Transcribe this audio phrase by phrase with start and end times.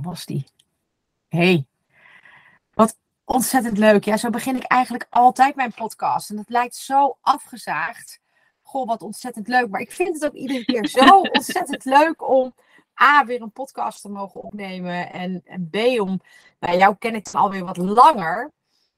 [0.00, 0.46] daar was die.
[1.28, 1.66] hey,
[2.74, 4.04] wat ontzettend leuk.
[4.04, 6.30] Ja, zo begin ik eigenlijk altijd mijn podcast.
[6.30, 8.20] En het lijkt zo afgezaagd.
[8.62, 9.68] Goh, wat ontzettend leuk.
[9.68, 12.54] Maar ik vind het ook iedere keer zo ontzettend leuk om
[13.02, 15.12] A, weer een podcast te mogen opnemen.
[15.12, 16.20] En, en B, om,
[16.58, 18.50] nou, jou ken ik dan alweer wat langer.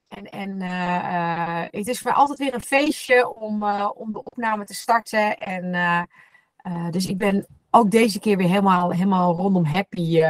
[0.07, 4.23] En, en uh, het is voor mij altijd weer een feestje om, uh, om de
[4.23, 5.37] opname te starten.
[5.37, 6.07] En
[6.91, 10.21] dus ik ben ook deze keer weer helemaal, helemaal rondom happy.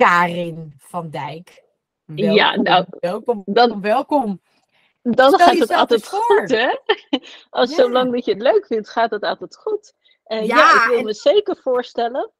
[0.00, 1.62] Karin van Dijk.
[2.04, 4.40] Welkom, ja, nou, welkom, dan, welkom.
[5.02, 6.76] Dan gaat het altijd goed, hè?
[7.50, 9.94] Als zolang dat je het leuk vindt, gaat het altijd goed.
[10.24, 12.30] ja, ja, ik wil me zeker voorstellen.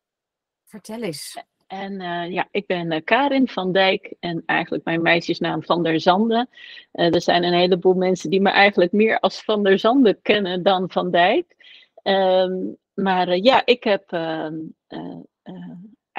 [0.64, 1.36] Vertel eens.
[1.66, 6.00] En uh, ja, ik ben uh, Karin van Dijk en eigenlijk mijn meisjesnaam Van der
[6.00, 6.48] Zanden.
[6.92, 10.62] Uh, er zijn een heleboel mensen die me eigenlijk meer als Van der Zanden kennen
[10.62, 11.56] dan Van Dijk.
[12.02, 12.56] Ehm,
[12.94, 14.56] maar ja, ik heb ehm,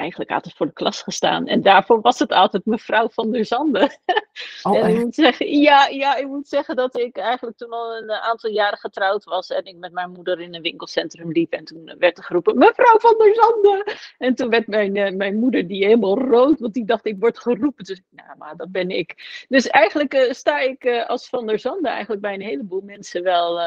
[0.02, 1.46] eigenlijk altijd voor de klas gestaan.
[1.46, 3.90] En daarvoor was het altijd mevrouw van der Zanden.
[4.62, 7.96] Oh, en ik moet zeggen, ja, ja, ik moet zeggen dat ik eigenlijk toen al
[7.96, 9.50] een aantal jaren getrouwd was.
[9.50, 11.52] En ik met mijn moeder in een winkelcentrum liep.
[11.52, 13.84] En toen werd er geroepen, mevrouw van der Zanden.
[14.18, 17.38] En toen werd mijn, uh, mijn moeder die helemaal rood, want die dacht ik word
[17.38, 17.84] geroepen.
[17.84, 19.44] Dus nou, maar dat ben ik.
[19.48, 23.22] Dus eigenlijk uh, sta ik uh, als van der Zanden eigenlijk bij een heleboel mensen
[23.22, 23.60] wel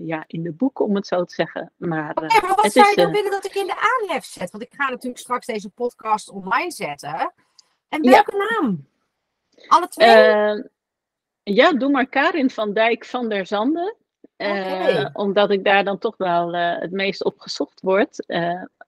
[0.00, 1.72] ja, in de boeken, om het zo te zeggen.
[1.76, 4.50] Maar, wat zou je dan willen dat ik in de aanhef zet?
[4.50, 7.32] Want ik ga natuurlijk straks deze podcast online zetten.
[7.88, 8.86] En welke naam?
[9.68, 10.28] Alle twee?
[10.28, 10.64] Uh,
[11.42, 13.96] ja, doe maar Karin van Dijk van der Zanden.
[14.36, 18.24] Uh, omdat ik daar dan toch wel uh, het meest op gezocht word.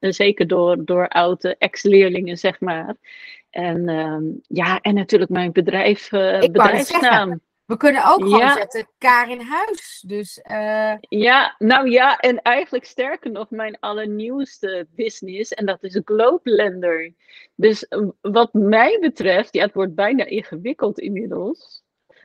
[0.00, 2.96] zeker door, door oude ex-leerlingen, zeg maar.
[3.50, 7.40] En, ehm, ja, en natuurlijk mijn bedrijf, bedrijfsnaam.
[7.64, 10.04] We kunnen ook gewoon zetten Karin Huis.
[10.06, 10.94] Dus, uh...
[11.00, 17.14] Ja, nou ja, en eigenlijk sterker nog, mijn allernieuwste business, en dat is Globelender.
[17.54, 21.82] Dus eh, wat mij betreft, ja, het wordt bijna ingewikkeld inmiddels.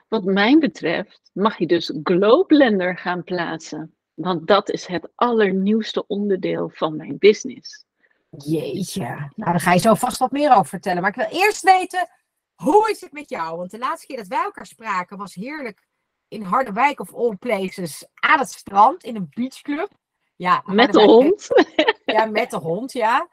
[0.08, 3.96] Wat mij betreft mag je dus Globelender gaan plaatsen.
[4.14, 7.86] Want dat is het allernieuwste onderdeel van mijn business.
[8.30, 9.04] Jeetje,
[9.36, 11.02] nou daar ga je zo vast wat meer over vertellen.
[11.02, 12.10] Maar ik wil eerst weten,
[12.58, 13.58] hoe is het met jou?
[13.58, 15.88] Want de laatste keer dat wij elkaar spraken was heerlijk
[16.28, 19.90] in Harderwijk of all places aan het strand in een beachclub.
[20.36, 21.48] Ja, met de hond.
[22.06, 23.28] Ja, met de hond, ja.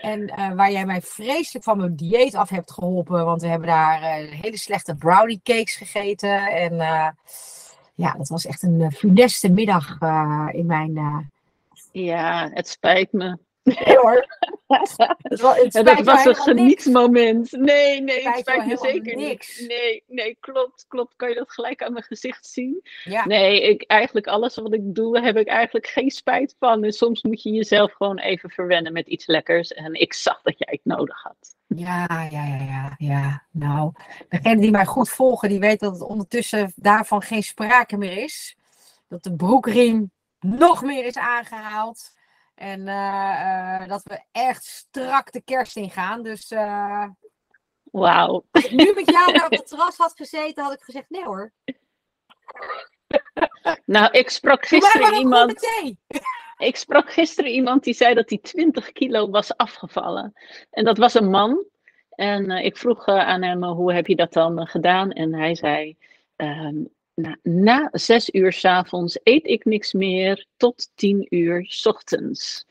[0.00, 3.24] En uh, waar jij mij vreselijk van mijn dieet af hebt geholpen.
[3.24, 6.46] Want we hebben daar uh, hele slechte brownie cakes gegeten.
[6.46, 7.08] En uh,
[7.94, 9.98] ja, dat was echt een funeste middag
[10.52, 10.94] in mijn...
[11.92, 13.38] Ja, het spijt me.
[13.62, 14.26] Nee hoor.
[14.80, 17.52] het was, het dat was een genietsmoment.
[17.52, 19.58] Nee, nee, het spijt me zeker niks.
[19.58, 19.68] niet.
[19.68, 21.16] Nee, nee, klopt, klopt.
[21.16, 22.80] Kan je dat gelijk aan mijn gezicht zien?
[23.04, 23.26] Ja.
[23.26, 26.84] Nee, ik, eigenlijk alles wat ik doe, heb ik eigenlijk geen spijt van.
[26.84, 29.72] En soms moet je jezelf gewoon even verwennen met iets lekkers.
[29.72, 31.56] En ik zag dat jij het nodig had.
[31.66, 33.42] Ja, ja, ja, ja, ja.
[33.50, 33.92] Nou,
[34.28, 38.56] degene die mij goed volgen, die weet dat het ondertussen daarvan geen sprake meer is.
[39.08, 42.12] Dat de broekriem nog meer is aangehaald.
[42.54, 46.22] En uh, uh, dat we echt strak de kerst ingaan.
[46.22, 46.50] Dus.
[46.50, 47.06] Uh,
[47.82, 48.44] Wauw.
[48.50, 51.52] Als ik nu met jou op het terras had gezeten, had ik gezegd: nee hoor.
[53.84, 55.54] Nou, ik sprak gisteren iemand.
[56.56, 60.32] Ik sprak gisteren iemand die zei dat hij 20 kilo was afgevallen.
[60.70, 61.64] En dat was een man.
[62.10, 65.10] En ik vroeg aan hem: hoe heb je dat dan gedaan?
[65.10, 65.96] En hij zei:
[66.36, 71.86] ehm, na, na zes uur s avonds eet ik niks meer tot tien uur s
[71.86, 72.66] ochtends.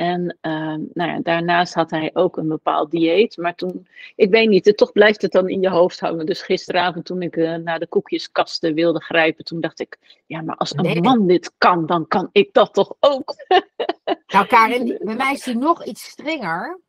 [0.00, 3.36] En uh, nou ja, daarnaast had hij ook een bepaald dieet.
[3.36, 3.86] Maar toen,
[4.16, 6.26] ik weet niet, toch blijft het dan in je hoofd hangen.
[6.26, 10.56] Dus gisteravond toen ik uh, naar de koekjeskasten wilde grijpen, toen dacht ik, ja, maar
[10.56, 13.34] als een man dit kan, dan kan ik dat toch ook.
[14.26, 16.80] nou Karin, bij mij is die nog iets strenger.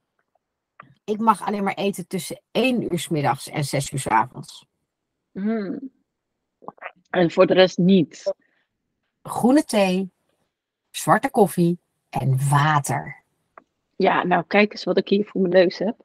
[1.04, 4.66] Ik mag alleen maar eten tussen één uur s middags en zes uur s avonds.
[5.32, 5.92] Hmm.
[7.12, 8.34] En voor de rest niet.
[9.24, 10.12] Groene thee,
[10.92, 11.80] zwarte koffie
[12.10, 13.24] en water.
[13.96, 15.96] Ja, nou kijk eens wat ik hier voor mijn neus heb.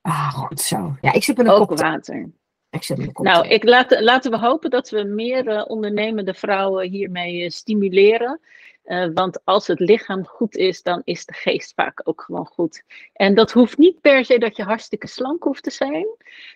[0.00, 0.96] Ah, goed zo.
[1.00, 2.30] Ja, ik zit met een Ook water.
[2.70, 5.64] Ik zit met een kop nou, ik laat, laten we hopen dat we meer uh,
[5.66, 8.40] ondernemende vrouwen hiermee uh, stimuleren.
[8.84, 12.84] Uh, want als het lichaam goed is, dan is de geest vaak ook gewoon goed.
[13.12, 16.06] En dat hoeft niet per se dat je hartstikke slank hoeft te zijn.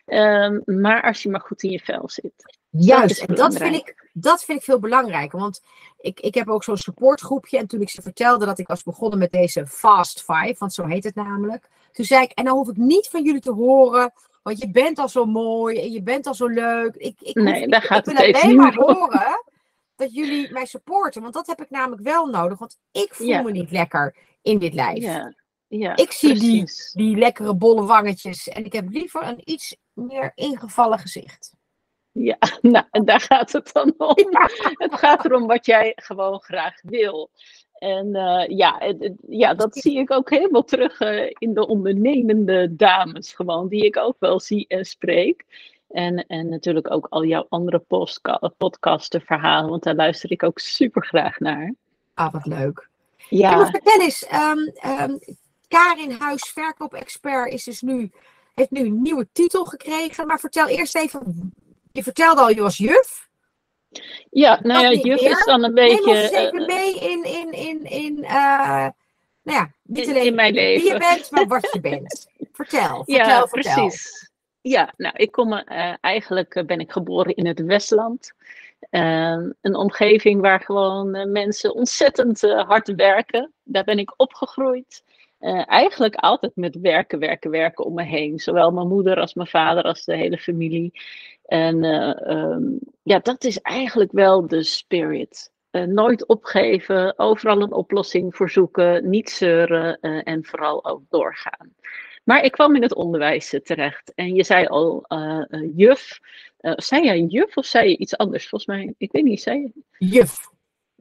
[0.07, 2.58] Uh, maar als je maar goed in je vel zit.
[2.71, 5.39] Juist, en dat vind, ik, dat vind ik veel belangrijker.
[5.39, 5.63] Want
[6.01, 7.59] ik, ik heb ook zo'n supportgroepje.
[7.59, 10.87] En toen ik ze vertelde dat ik was begonnen met deze Fast Five, want zo
[10.87, 11.69] heet het namelijk.
[11.93, 14.13] Toen zei ik, en dan hoef ik niet van jullie te horen,
[14.43, 16.95] want je bent al zo mooi en je bent al zo leuk.
[16.95, 19.45] Ik, ik, nee, niet, daar gaat ik wil alleen maar horen
[19.97, 21.23] dat jullie mij supporten.
[21.23, 24.75] Want dat heb ik namelijk wel nodig, want ik voel me niet lekker in dit
[24.75, 25.03] lijf.
[25.03, 25.35] Ja.
[25.67, 30.33] ja, Ik zie die, die lekkere bolle wangetjes en ik heb liever een iets meer
[30.35, 31.57] ingevallen gezicht.
[32.25, 34.15] Ja, nou, en daar gaat het dan om.
[34.85, 37.31] Het gaat erom wat jij gewoon graag wil.
[37.79, 41.67] En eh, ja, het- het- ja, dat zie ik ook helemaal terug eh, in de
[41.67, 45.45] ondernemende dames, gewoon, die ik ook wel zie en spreek.
[45.89, 47.83] En, en natuurlijk ook al jouw andere
[48.59, 51.75] podcasten, verhalen, want daar luister ik ook super graag naar.
[52.15, 52.89] Ah, wat leuk.
[53.29, 53.51] Ja.
[53.51, 55.17] Ja, vertel eens, ehm,
[55.69, 58.11] Karin Huis, verkoopexpert, is dus nu,
[58.55, 60.27] heeft nu een nieuwe titel gekregen.
[60.27, 61.53] Maar vertel eerst even,
[61.93, 63.29] je vertelde al, je was juf.
[64.31, 65.31] ja nou ja, juf meer.
[65.31, 68.21] is dan een Neem beetje ons eens eh, even mee in, in, in, in
[69.43, 70.99] nou ja, niet alleen in mijn wie je leven.
[70.99, 72.27] bent, maar wat je bent.
[72.53, 73.49] Vertel, vertel, Ja, vertel.
[73.49, 74.31] precies.
[74.61, 78.33] Ja, nou, ik kom, eh, eigenlijk eh, ben ik geboren in het Westland.
[78.91, 83.53] Eh, een omgeving waar gewoon eh, mensen ontzettend hard werken.
[83.65, 85.03] Daar ben ik opgegroeid.
[85.67, 88.39] Eigenlijk altijd met werken, werken, werken om me heen.
[88.39, 90.93] Zowel mijn moeder als mijn vader als de hele familie.
[91.49, 92.63] En eh, ehm,
[93.03, 95.53] ja, dat is eigenlijk wel de spirit.
[95.71, 101.75] Eh, nooit opgeven, overal een oplossing voor zoeken, niet zeuren eh, en vooral ook doorgaan.
[102.25, 104.13] Maar ik kwam in het onderwijs terecht.
[104.15, 105.05] En je zei al,
[105.77, 106.19] juf.
[106.59, 108.49] Eh, zei jij juf of zei je iets anders?
[108.49, 110.07] Volgens mij, ik weet niet, zei je?
[110.07, 110.37] Juf.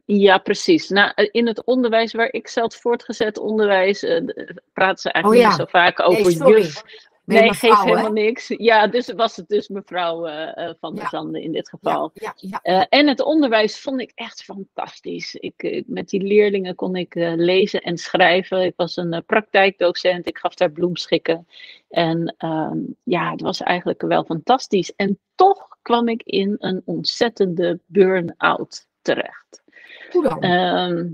[0.06, 0.90] Ja, precies.
[0.90, 5.60] Nou, in het onderwijs waar ik zat, voortgezet onderwijs, d- praten ze eigenlijk Oh niet
[5.60, 6.84] zo vaak over Nee, juf.
[7.28, 7.90] Nee, mevrouw, geeft hè?
[7.90, 8.48] helemaal niks.
[8.48, 11.10] Ja, dus was het dus mevrouw eh, eh, van der Ja.
[11.10, 12.12] Zanden in dit geval.
[12.14, 12.60] Ja.
[12.62, 15.36] Eh, en het onderwijs vond ik echt fantastisch.
[15.36, 18.62] Ik, met die leerlingen kon ik lezen en schrijven.
[18.62, 20.28] Ik was een praktijkdocent.
[20.28, 21.48] Ik gaf daar bloemschikken.
[21.90, 24.96] En ehm, ja, het was eigenlijk wel fantastisch.
[24.96, 29.64] En toch kwam ik in een ontzettende burn-out terecht.
[30.12, 30.42] Hoe dan?
[30.42, 31.08] Ehm,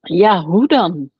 [0.00, 1.10] ja, hoe dan?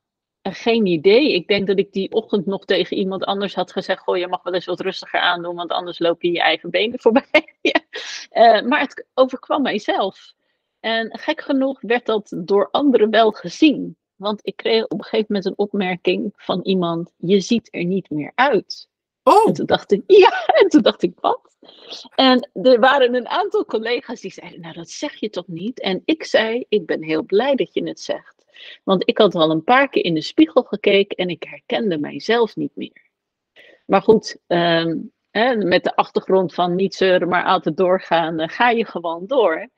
[0.51, 1.35] Geen idee.
[1.35, 4.43] Ik denk dat ik die ochtend nog tegen iemand anders had gezegd: Goh, je mag
[4.43, 7.55] wel eens wat rustiger aandoen, want anders loop je je eigen benen voorbij.
[8.29, 10.33] Eh, maar het overkwam mijzelf.
[10.81, 13.97] En gek genoeg werd dat door anderen wel gezien.
[14.17, 18.11] Want ik kreeg op een gegeven moment een opmerking van iemand: Je ziet er niet
[18.11, 18.89] meer uit.
[19.23, 21.57] oh, En toen dacht ik, ja, en toen dacht ik, wat?
[22.15, 25.81] En er waren een aantal collega's die zeiden, nou dat zeg je toch niet?
[25.81, 28.38] En ik zei, ik ben heel blij dat je het zegt.
[28.85, 32.57] Want ik had al een paar keer in de spiegel gekeken en ik herkende mijzelf
[32.57, 33.07] niet meer.
[33.87, 34.97] Maar goed, ehm,
[35.31, 39.69] hè, met de achtergrond van niet zeuren, maar altijd doorgaan, eh, ga je gewoon door.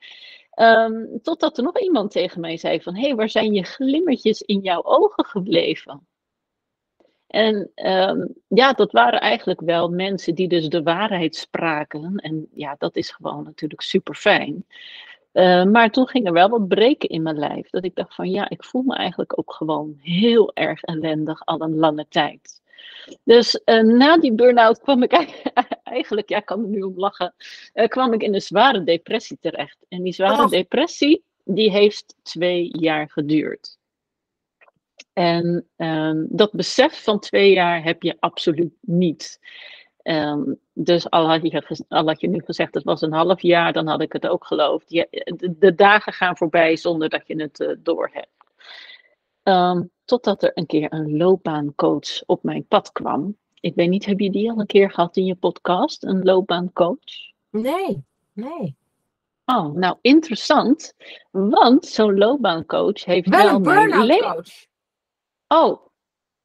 [0.51, 4.41] Ehm, totdat er nog iemand tegen mij zei van, hé, hey, waar zijn je glimmertjes
[4.41, 6.07] in jouw ogen gebleven?
[7.27, 12.15] En ehm, ja, dat waren eigenlijk wel mensen die dus de waarheid spraken.
[12.15, 14.65] En ja, dat is gewoon natuurlijk super fijn.
[15.71, 17.69] Maar toen ging er wel wat breken in mijn lijf.
[17.69, 21.61] Dat ik dacht van ja, ik voel me eigenlijk ook gewoon heel erg ellendig al
[21.61, 22.61] een lange tijd.
[23.23, 25.11] Dus eh, na die burn-out kwam ik
[25.83, 27.33] eigenlijk, ja, ik kan er nu om lachen,
[27.73, 29.77] eh, kwam ik in een zware depressie terecht.
[29.89, 30.49] En die zware Oh.
[30.49, 33.79] depressie, die heeft twee jaar geduurd.
[35.13, 39.39] En ehm, dat besef van twee jaar heb je absoluut niet.
[40.03, 43.73] Ehm, dus al had, je, al had je nu gezegd het was een half jaar,
[43.73, 44.91] dan had ik het ook geloofd.
[44.91, 45.07] Je,
[45.37, 48.29] de, de dagen gaan voorbij zonder dat je het eh, doorhebt.
[49.43, 53.37] Ehm, totdat er een keer een loopbaancoach op mijn pad kwam.
[53.59, 56.03] Ik weet niet, heb je die al een keer gehad in je podcast?
[56.03, 57.29] Een loopbaancoach?
[57.49, 58.03] nee,
[58.33, 58.75] nee.
[59.45, 60.93] Oh, nou interessant.
[61.31, 64.65] Want zo'n loopbaancoach heeft Wel wel een burn-out coach.
[65.47, 65.87] Oh,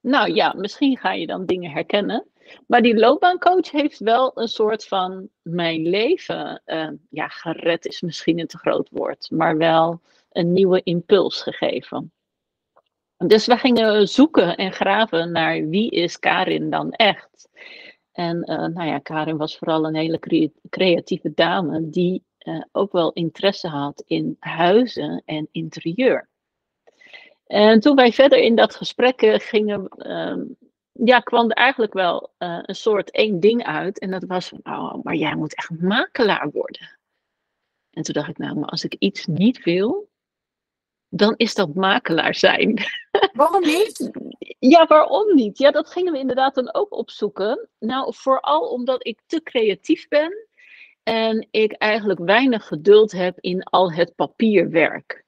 [0.01, 2.27] nou ja, misschien ga je dan dingen herkennen.
[2.67, 8.39] Maar die loopbaancoach heeft wel een soort van mijn leven, eh, ja, gered is misschien
[8.39, 10.01] een te groot woord, maar wel
[10.31, 12.13] een nieuwe impuls gegeven.
[13.17, 17.49] Dus we gingen zoeken en graven naar wie is Karin dan echt.
[18.13, 22.93] En eh, nou ja, Karin was vooral een hele crea- creatieve dame die eh, ook
[22.93, 26.29] wel interesse had in huizen en interieur.
[27.47, 30.43] En toen wij verder in dat gesprek eh, gingen, ehm,
[31.05, 33.99] ja, kwam er eigenlijk wel eh, een soort één ding uit.
[33.99, 36.99] En dat was van, oh, maar jij moet echt makelaar worden.
[37.91, 40.09] En toen dacht ik, nou, maar als ik iets niet wil,
[41.09, 42.83] dan is dat makelaar zijn.
[43.33, 44.11] Waarom niet?
[44.59, 45.59] Ja, waarom niet?
[45.59, 47.69] Ja, dat gingen we inderdaad dan ook opzoeken.
[47.79, 50.47] Nou, vooral omdat ik te creatief ben
[51.03, 55.26] en ik eigenlijk weinig geduld heb in al het papierwerk.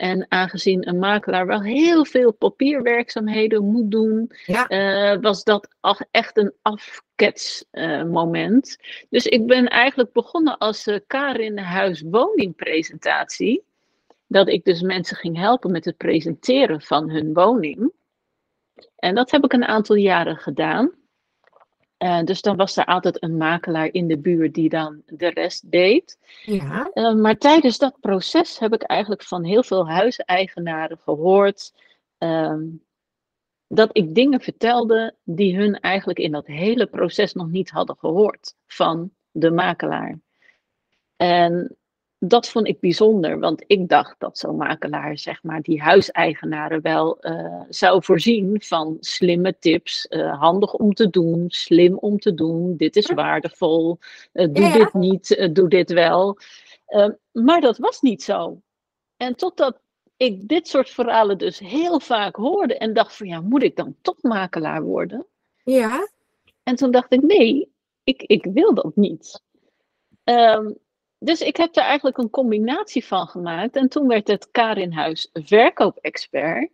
[0.00, 4.66] En aangezien een makelaar wel heel veel papierwerkzaamheden moet doen, Ja.
[4.68, 5.68] eh, was dat
[6.10, 8.76] echt een afketsmoment.
[9.10, 13.62] dus ik ben eigenlijk begonnen als eh, Karin Huis woningpresentatie.
[14.26, 17.92] Dat ik dus mensen ging helpen met het presenteren van hun woning.
[18.96, 20.90] En dat heb ik een aantal jaren gedaan.
[22.02, 25.70] Uh, dus dan was er altijd een makelaar in de buurt die dan de rest
[25.70, 26.18] deed.
[26.42, 26.90] Ja.
[26.94, 31.72] Uh, maar tijdens dat proces heb ik eigenlijk van heel veel huiseigenaren gehoord
[32.18, 32.82] um,
[33.66, 38.54] dat ik dingen vertelde die hun eigenlijk in dat hele proces nog niet hadden gehoord
[38.66, 40.18] van de makelaar.
[41.16, 41.76] En
[42.22, 47.18] dat vond ik bijzonder, want ik dacht dat zo'n makelaar, zeg maar, die huiseigenaren wel
[47.20, 50.06] uh, zou voorzien van slimme tips.
[50.10, 53.98] Uh, handig om te doen, slim om te doen, dit is waardevol,
[54.32, 54.72] uh, doe ja.
[54.72, 56.38] dit niet, doe dit wel.
[57.32, 58.60] maar dat was niet zo.
[59.16, 59.80] En totdat
[60.16, 63.96] ik dit soort verhalen dus heel vaak hoorde en dacht van ja, moet ik dan
[64.02, 65.26] toch makelaar worden?
[65.64, 66.08] Ja.
[66.62, 67.72] En toen dacht ik nee,
[68.04, 69.42] ik, ik wil dat niet.
[70.24, 70.78] Um,
[71.22, 73.76] dus ik heb er eigenlijk een combinatie van gemaakt.
[73.76, 76.70] En toen werd het Karinhuis verkoopexpert.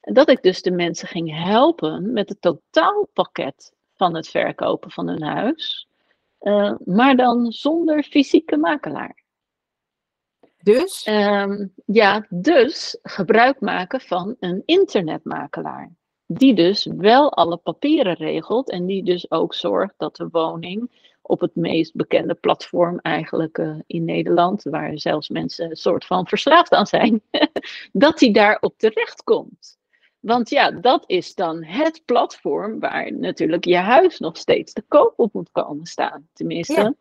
[0.00, 5.22] Dat ik dus de mensen ging helpen met het totaalpakket van het verkopen van hun
[5.22, 5.88] huis.
[6.40, 9.22] Uh, maar dan zonder fysieke makelaar.
[10.62, 11.06] Dus?
[11.06, 15.92] Um, ja, dus gebruik maken van een internetmakelaar.
[16.26, 20.90] Die dus wel alle papieren regelt en die dus ook zorgt dat de woning
[21.28, 26.26] op het meest bekende platform eigenlijk uh, in Nederland, waar zelfs mensen een soort van
[26.26, 27.22] verslaafd aan zijn,
[27.92, 29.76] dat hij daarop terecht komt.
[30.20, 35.12] Want ja, dat is dan het platform waar natuurlijk je huis nog steeds te koop
[35.16, 36.28] op moet komen staan.
[36.32, 36.94] Tenminste, ja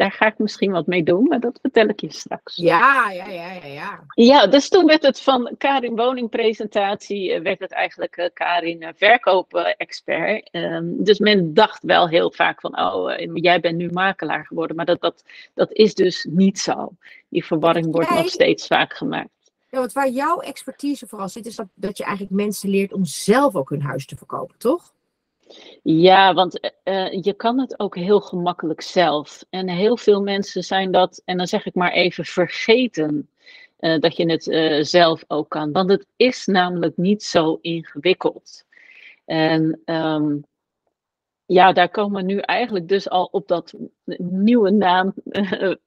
[0.00, 2.56] daar ga ik misschien wat mee doen, maar dat vertel ik je straks.
[2.56, 3.64] Ja, ja, ja, ja.
[3.64, 8.82] Ja, ja dus toen werd het van Karin woningpresentatie, eh, werd het eigenlijk uh, Karin
[8.82, 10.48] uh, verkoop-expert.
[10.52, 14.76] Um, dus men dacht wel heel vaak van, oh, jij bent nu makelaar geworden.
[14.76, 16.92] Maar dat, dat, dat is dus niet zo.
[17.28, 19.52] Die verwarring wordt nog steeds vaak gemaakt.
[19.70, 23.04] Ja, want waar jouw expertise vooral zit, is dat, dat je eigenlijk mensen leert om
[23.04, 24.92] zelf ook hun huis te verkopen, toch?
[25.82, 29.44] Ja, want uh, je kan het ook heel gemakkelijk zelf.
[29.50, 33.28] En heel veel mensen zijn dat, en dan zeg ik maar even, vergeten
[33.80, 35.72] uh, dat je het zelf ook kan.
[35.72, 38.64] Want het is namelijk niet zo ingewikkeld.
[39.24, 40.44] En um,
[41.52, 43.74] ja, daar komen we nu eigenlijk dus al op dat
[44.18, 45.14] nieuwe naam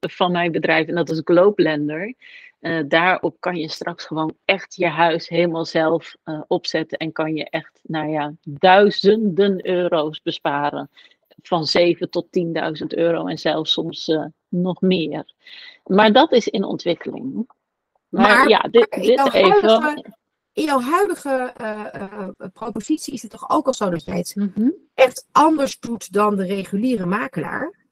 [0.00, 2.14] van mijn bedrijf, en dat is Globelender.
[2.60, 7.34] Uh, daarop kan je straks gewoon echt je huis helemaal zelf uh, opzetten en kan
[7.34, 10.90] je echt, nou ja, duizenden euro's besparen.
[11.42, 15.32] Van 7 tot 10.000 euro en zelfs soms uh, nog meer.
[15.84, 17.34] Maar dat is in ontwikkeling.
[18.08, 20.14] Maar, maar ja, dit, dit even.
[20.54, 21.52] In jouw huidige
[22.52, 24.74] propositie is het toch ook al zo dat jij het mm -hmm.
[24.94, 27.82] echt anders doet dan de reguliere makelaar?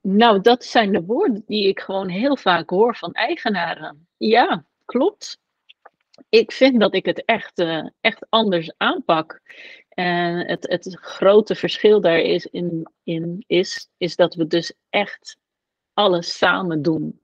[0.00, 4.08] Nou, dat zijn de woorden die ik gewoon heel vaak hoor van eigenaren.
[4.16, 5.38] Ja, klopt.
[6.28, 9.40] Ik vind dat ik het echt, uh, echt anders aanpak.
[9.88, 15.36] En het, het grote verschil daar is, in, in, is, is dat we dus echt
[15.92, 17.20] alles samen doen.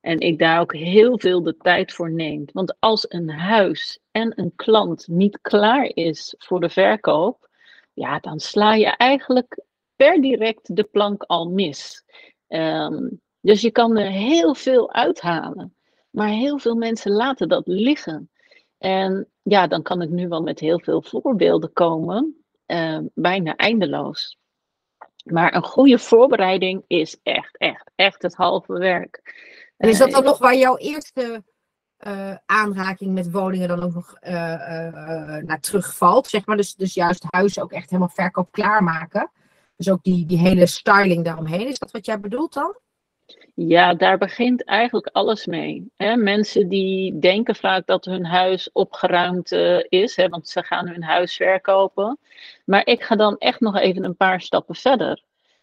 [0.00, 2.44] En ik daar ook heel veel de tijd voor neem.
[2.52, 7.48] Want als een huis en een klant niet klaar is voor de verkoop,
[7.92, 9.64] ja, dan sla je eigenlijk
[9.96, 12.04] per direct de plank al mis.
[12.48, 15.74] Um, dus je kan er heel veel uithalen.
[16.10, 18.30] Maar heel veel mensen laten dat liggen.
[18.78, 22.44] En ja, dan kan ik nu wel met heel veel voorbeelden komen.
[22.66, 24.38] Uh, bijna eindeloos.
[25.24, 29.34] Maar een goede voorbereiding is echt, echt, echt het halve werk.
[29.80, 31.44] En is dat dan nog waar jouw eerste
[32.06, 34.30] uh, aanraking met woningen dan ook nog uh,
[35.40, 36.26] naar terugvalt?
[36.26, 39.30] Zeg maar, dus, dus juist huizen ook echt helemaal verkoop klaarmaken.
[39.76, 41.68] Dus ook die, die hele styling daaromheen.
[41.68, 42.78] Is dat wat jij bedoelt dan?
[43.54, 45.90] Ja, daar begint eigenlijk alles mee.
[45.96, 46.16] Hè?
[46.16, 51.02] Mensen die denken vaak dat hun huis opgeruimd uh, is, hè, want ze gaan hun
[51.02, 52.18] huis verkopen.
[52.64, 55.22] Maar ik ga dan echt nog even een paar stappen verder.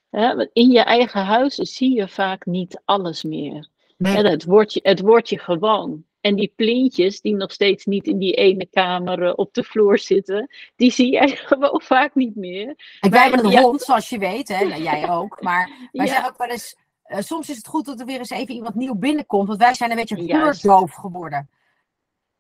[0.10, 0.48] Hè?
[0.54, 3.76] In je eigen huis zie je vaak niet alles meer.
[3.98, 4.16] Nee.
[4.16, 6.06] Het, wordt je, het wordt je gewoon.
[6.22, 10.00] En die plintjes die nog steeds niet in die ene kamer uh, op de vloer
[10.00, 12.76] zitten, die zie jij gewoon vaak niet meer.
[13.00, 13.62] En wij hebben een ja.
[13.62, 14.66] hond, zoals je weet, hè?
[14.66, 15.42] Nou, jij ook.
[15.42, 16.12] Maar wij ja.
[16.12, 16.76] zeggen ook wel eens,
[17.08, 19.74] uh, soms is het goed dat er weer eens even iemand nieuw binnenkomt, want wij
[19.74, 21.50] zijn een beetje geurdoof geworden.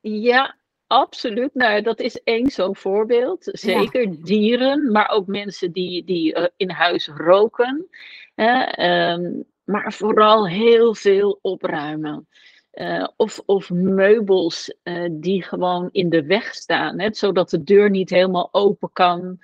[0.01, 0.55] Ja,
[0.87, 3.49] Absoluut, nou, dat is één zo'n voorbeeld.
[3.51, 4.15] Zeker ja.
[4.19, 7.87] dieren, maar ook mensen die, die uh, in huis roken.
[8.35, 12.27] Um, maar vooral heel veel opruimen.
[12.73, 17.89] Uh, of, of meubels uh, die gewoon in de weg staan, hè, zodat de deur
[17.89, 19.39] niet helemaal open kan.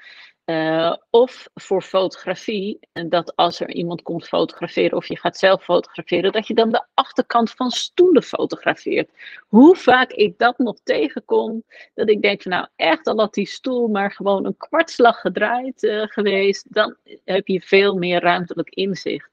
[0.46, 6.32] Uh, of voor fotografie, dat als er iemand komt fotograferen of je gaat zelf fotograferen,
[6.32, 9.10] dat je dan de achterkant van stoelen fotografeert.
[9.48, 11.64] Hoe vaak ik dat nog tegenkom,
[11.94, 16.08] dat ik denk van nou echt al had die stoel maar gewoon een kwartslag gedraaid
[16.10, 19.33] geweest, dan heb je veel meer ruimtelijk inzicht.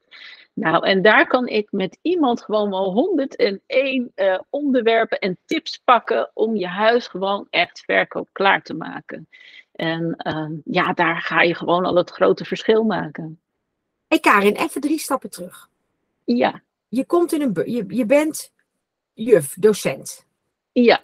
[0.53, 6.31] Nou, en daar kan ik met iemand gewoon wel 101 uh, onderwerpen en tips pakken
[6.33, 9.27] om je huis gewoon echt verkoop klaar te maken.
[9.71, 13.39] En uh, ja, daar ga je gewoon al het grote verschil maken.
[14.07, 15.69] Hey Karin, even drie stappen terug.
[16.23, 16.61] Ja.
[16.87, 18.51] Je komt in een, je, je bent
[19.13, 20.25] juf, docent.
[20.71, 21.01] Ja.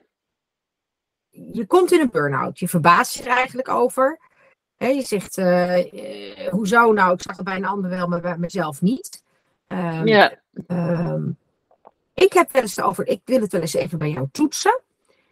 [1.29, 2.59] Je komt in een burn-out.
[2.59, 4.19] Je verbaast je er eigenlijk over.
[4.77, 8.21] He, je zegt, uh, uh, hoezo nou, ik zag het bij een ander wel, maar
[8.21, 9.23] bij mezelf niet.
[9.67, 10.39] Um, ja.
[10.67, 11.37] Um,
[12.13, 14.81] ik heb wel eens over, ik wil het wel eens even bij jou toetsen.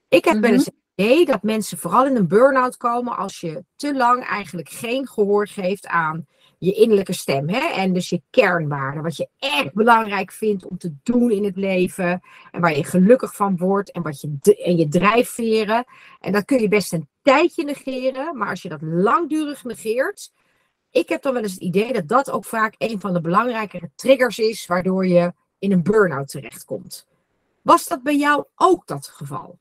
[0.08, 0.42] Ik heb mm -hmm.
[0.42, 4.24] wel eens het idee dat mensen vooral in een burn-out komen als je te lang
[4.24, 6.28] eigenlijk geen gehoor geeft aan
[6.58, 7.50] je innerlijke stem.
[7.50, 7.60] Hè?
[7.60, 12.22] En dus je kernwaarden, wat je echt belangrijk vindt om te doen in het leven.
[12.52, 15.86] En waar je gelukkig van wordt en, wat je, en je drijfveren.
[16.20, 20.32] En dat kun je best een tijdje negeren, maar als je dat langdurig negeert,
[20.96, 23.90] ik heb dan wel eens het idee dat dat ook vaak een van de belangrijkere
[23.96, 27.08] triggers is, waardoor je in een burn-out terechtkomt.
[27.62, 29.60] Was dat bij jou ook dat geval?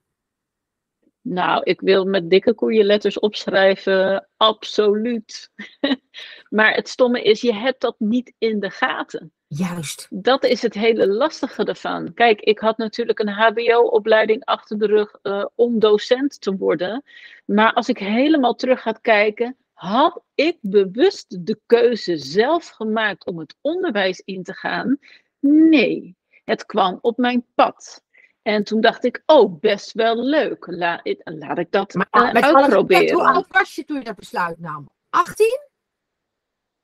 [1.21, 5.51] Nou, ik wil met dikke koeienletters opschrijven, absoluut.
[6.57, 9.33] maar het stomme is, je hebt dat niet in de gaten.
[9.47, 10.07] Juist.
[10.11, 12.15] Dat is het hele lastige ervan.
[12.15, 17.03] Kijk, ik had natuurlijk een HBO-opleiding achter de rug uh, om docent te worden.
[17.45, 23.39] Maar als ik helemaal terug ga kijken, had ik bewust de keuze zelf gemaakt om
[23.39, 24.99] het onderwijs in te gaan?
[25.41, 28.03] Nee, het kwam op mijn pad.
[28.43, 30.67] En toen dacht ik, oh, best wel leuk.
[30.67, 33.15] Laat, laat ik dat maar, uh, uitproberen.
[33.15, 34.91] Hoe oud was je toen je dat besluit nam?
[35.11, 35.61] 18?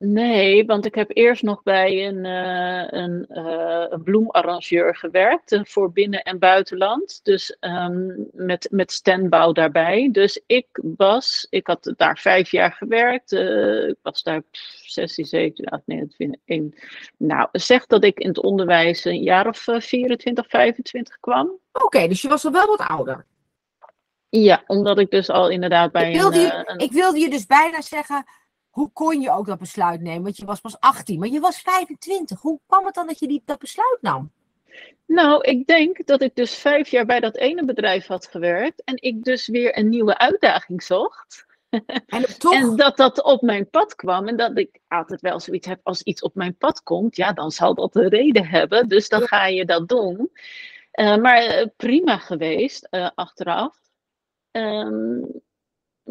[0.03, 5.61] Nee, want ik heb eerst nog bij een, uh, een, uh, een bloemarrangeur gewerkt uh,
[5.65, 7.21] voor binnen- en buitenland.
[7.23, 10.09] Dus um, met, met standbouw daarbij.
[10.13, 10.67] Dus ik
[10.97, 13.33] was, ik had daar vijf jaar gewerkt.
[13.33, 16.89] ik was daar 16, 17, 18, nee, dat vind ik.
[17.17, 21.59] Nou, zeg dat ik in het onderwijs een jaar of 24, 25 kwam.
[21.73, 23.27] Oké, okay, dus je was al wel wat ouder.
[24.29, 26.79] Ja, omdat ik dus al inderdaad bij ik wilde een, je, een...
[26.79, 28.25] Ik wilde je dus bijna zeggen
[28.71, 30.23] hoe kon je ook dat besluit nemen?
[30.23, 32.41] Want je was pas 18, maar je was 25.
[32.41, 34.33] Hoe kwam het dan dat je die, dat besluit nam?
[35.07, 39.03] Nou, ik denk dat ik dus vijf jaar bij dat ene bedrijf had gewerkt en
[39.03, 41.49] ik dus weer een nieuwe uitdaging zocht.
[42.07, 42.55] En, toch...
[42.55, 46.03] en dat dat op mijn pad kwam en dat ik altijd wel zoiets heb als
[46.03, 49.47] iets op mijn pad komt, ja, dan zal dat een reden hebben, dus dan ga
[49.47, 50.31] je dat doen.
[50.95, 53.79] Uh, maar uh, prima geweest uh, achteraf.
[54.51, 55.43] Um,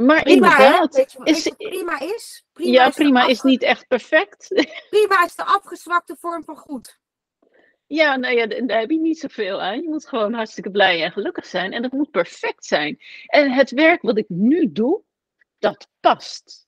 [0.06, 0.96] maar prima, inderdaad.
[0.96, 2.46] Je, is, prima is?
[2.54, 4.48] Prima ja, is prima is niet echt perfect.
[4.90, 7.00] Prima is de afgezwakte vorm van goed.
[7.86, 9.82] Ja, nou ja, daar heb je niet zoveel aan.
[9.82, 11.74] Je moet gewoon hartstikke blij en gelukkig zijn.
[11.74, 13.00] En dat moet perfect zijn.
[13.26, 15.04] En het werk wat ik nu doe,
[15.58, 16.68] dat past.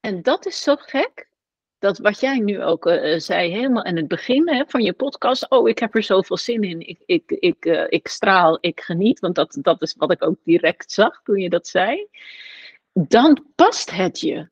[0.00, 1.28] En dat is zo gek
[1.78, 5.50] dat wat jij nu ook uh, zei, helemaal in het begin hè, van je podcast.
[5.50, 6.88] Oh, ik heb er zoveel zin in.
[6.88, 9.20] Ik, ik, ik, uh, ik straal, ik geniet.
[9.20, 12.06] Want dat, dat is wat ik ook direct zag toen je dat zei.
[12.92, 14.48] Dan past het je.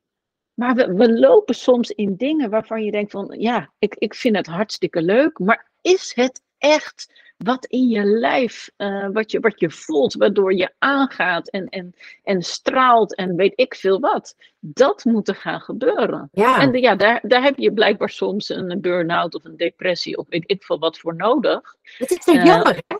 [0.53, 4.35] Maar we, we lopen soms in dingen waarvan je denkt van, ja, ik, ik vind
[4.35, 5.39] het hartstikke leuk.
[5.39, 10.53] Maar is het echt wat in je lijf, uh, wat, je, wat je voelt, waardoor
[10.53, 14.35] je aangaat en, en, en straalt en weet ik veel wat.
[14.59, 16.29] Dat moet er gaan gebeuren.
[16.31, 16.59] Ja.
[16.59, 20.25] En de, ja, daar, daar heb je blijkbaar soms een burn-out of een depressie of
[20.29, 21.75] weet ik veel wat voor nodig.
[21.97, 22.95] Het is zo uh, jammer, hè?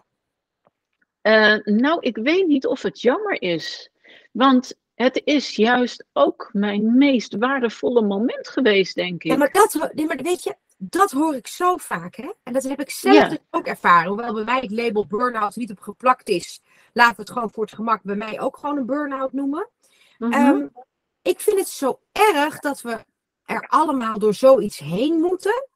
[1.21, 3.89] Uh, nou, ik weet niet of het jammer is.
[4.31, 9.31] Want het is juist ook mijn meest waardevolle moment geweest, denk ik.
[9.31, 12.31] Ja, maar, dat, maar weet je, dat hoor ik zo vaak, hè?
[12.43, 13.27] En dat heb ik zelf ja.
[13.29, 14.07] dus ook ervaren.
[14.07, 16.61] Hoewel bij mij het label burn-out niet op geplakt is,
[16.93, 19.69] laten we het gewoon voor het gemak bij mij ook gewoon een burn-out noemen.
[20.17, 20.55] Mm -hmm.
[20.55, 20.71] um,
[21.21, 23.05] ik vind het zo erg dat we
[23.45, 25.67] er allemaal door zoiets heen moeten.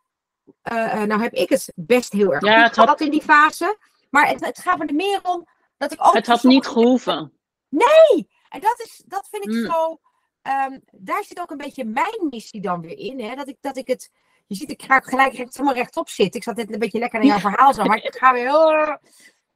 [0.71, 3.01] Uh, nou heb ik het best heel erg ja, goed gehad had...
[3.01, 3.77] in die fase.
[4.09, 6.13] Maar het, het gaat er meer om dat ik ook...
[6.13, 7.33] Het had niet gehoeven.
[7.69, 8.29] Nee!
[8.49, 9.65] En dat, is, dat vind ik mm.
[9.65, 9.99] zo...
[10.43, 13.21] Um, daar zit ook een beetje mijn missie dan weer in.
[13.21, 13.35] Hè?
[13.35, 14.11] Dat, ik, dat ik het
[14.51, 16.39] je ziet, ik ga gelijk recht, helemaal rechtop zitten.
[16.39, 18.99] Ik zat net een beetje lekker naar jouw verhaal zo, maar ik ga weer.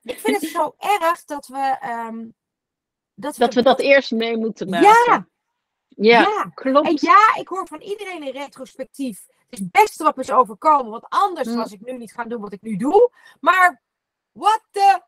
[0.01, 1.77] Ik vind het zo erg dat we...
[2.09, 2.35] Um,
[3.13, 4.87] dat, dat we, we dat eerst mee moeten maken.
[4.87, 5.27] Ja.
[5.87, 6.87] Ja, ja, klopt.
[6.87, 9.25] En ja, ik hoor van iedereen in retrospectief.
[9.27, 11.55] Het is het beste wat me is overkomen, want anders mm.
[11.55, 13.11] was ik nu niet gaan doen wat ik nu doe.
[13.39, 13.81] Maar,
[14.31, 15.01] wat de...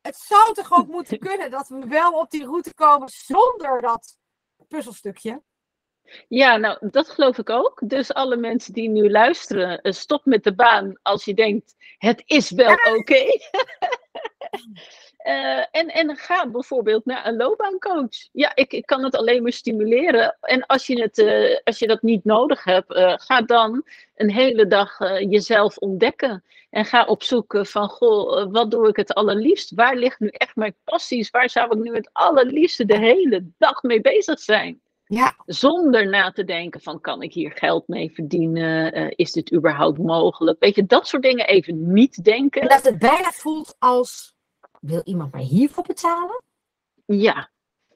[0.00, 4.16] Het zou toch ook moeten kunnen dat we wel op die route komen zonder dat
[4.68, 5.42] puzzelstukje.
[6.28, 7.80] Ja, nou, dat geloof ik ook.
[7.84, 12.22] Dus alle mensen die nu luisteren, eh, stop met de baan als je denkt, het
[12.26, 13.24] is wel oké.
[15.26, 18.28] Uh, en, en ga bijvoorbeeld naar een loopbaancoach.
[18.32, 20.36] Ja, ik, ik kan het alleen maar stimuleren.
[20.40, 23.84] En als je, het, uh, als je dat niet nodig hebt, uh, ga dan
[24.16, 26.44] een hele dag jezelf ontdekken.
[26.72, 29.74] En ga opzoeken van, goh, wat doe ik het allerliefst?
[29.74, 31.30] Waar ligt nu echt mijn passies?
[31.30, 34.81] Waar zou ik nu het allerliefste de hele dag mee bezig zijn?
[35.14, 35.34] Ja.
[35.46, 38.92] Zonder na te denken van, kan ik hier geld mee verdienen?
[39.16, 40.60] is dit überhaupt mogelijk?
[40.60, 42.62] Weet je, dat soort dingen even niet denken.
[42.62, 44.34] En dat het bijna voelt als
[44.80, 46.42] wil iemand mij hiervoor betalen?
[47.04, 47.50] Ja,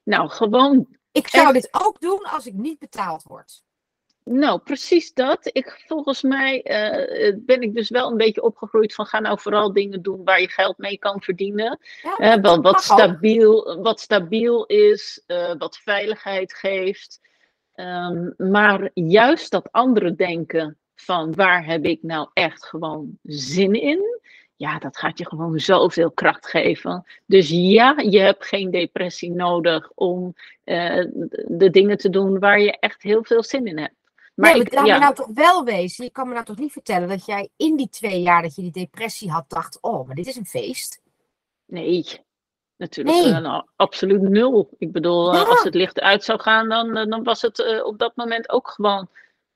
[0.04, 0.96] nou gewoon.
[1.12, 3.62] Ik zou dit ook doen als ik niet betaald word.
[4.30, 5.38] Nou, precies dat.
[5.42, 9.72] Ik, volgens mij uh, ben ik dus wel een beetje opgegroeid van ga nou vooral
[9.72, 11.78] dingen doen waar je geld mee kan verdienen.
[12.02, 17.20] Ja, uh, wat, wat, stabiel, wat stabiel is, uh, wat veiligheid geeft.
[17.74, 24.20] Um, maar juist dat andere denken van waar heb ik nou echt gewoon zin in?
[24.56, 27.04] ja, dat gaat je gewoon zoveel kracht geven.
[27.26, 30.34] Dus ja, je hebt geen depressie nodig om
[31.46, 33.94] de dingen te doen waar je echt heel veel zin in hebt.
[34.36, 34.94] Maar nee, ik, laat ja.
[34.94, 36.04] me nou toch wel wezen.
[36.04, 38.62] Je kan me nou toch niet vertellen dat jij in die twee jaar dat je
[38.62, 41.00] die depressie had, dacht: oh, maar dit is een feest?
[41.66, 42.06] Nee,
[42.76, 43.32] natuurlijk nee.
[43.32, 44.68] Uh, absoluut nul.
[44.78, 45.42] Ik bedoel, ja.
[45.42, 48.68] als het licht uit zou gaan, dan, dan was het uh, op dat moment ook
[48.68, 49.08] gewoon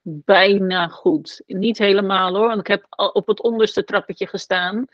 [0.02, 1.42] bijna goed.
[1.46, 4.86] Niet helemaal hoor, want ik heb op het onderste trappetje gestaan.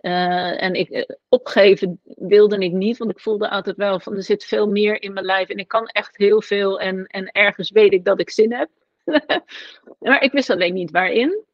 [0.00, 4.22] Uh, en ik, eh, opgeven wilde ik niet, want ik voelde altijd wel van er
[4.22, 7.70] zit veel meer in mijn lijf en ik kan echt heel veel en, en ergens
[7.70, 8.68] weet ik dat ik zin heb.
[9.98, 11.44] maar ik wist alleen niet waarin.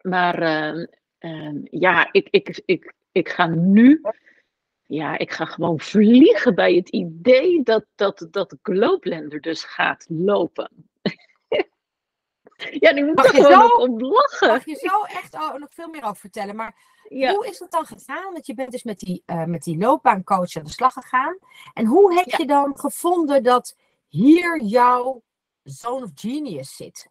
[0.00, 0.86] Maar uh,
[1.20, 4.00] uh, ja, ik, ik, ik, ik ga nu,
[4.86, 10.70] ja, ik ga gewoon vliegen bij het idee dat, dat, dat Globelander dus gaat lopen.
[12.70, 14.48] Ja, die moet er gewoon zo, om lachen.
[14.48, 16.56] Mag je zo echt nog veel meer over vertellen.
[16.56, 16.74] Maar
[17.08, 17.34] ja.
[17.34, 18.32] hoe is het dan gegaan?
[18.32, 21.38] Want je bent dus met die, uh, met die loopbaancoach aan de slag gegaan.
[21.74, 22.36] En hoe heb ja.
[22.38, 23.76] je dan gevonden dat
[24.08, 25.22] hier jouw
[25.70, 27.06] zone of genius zit?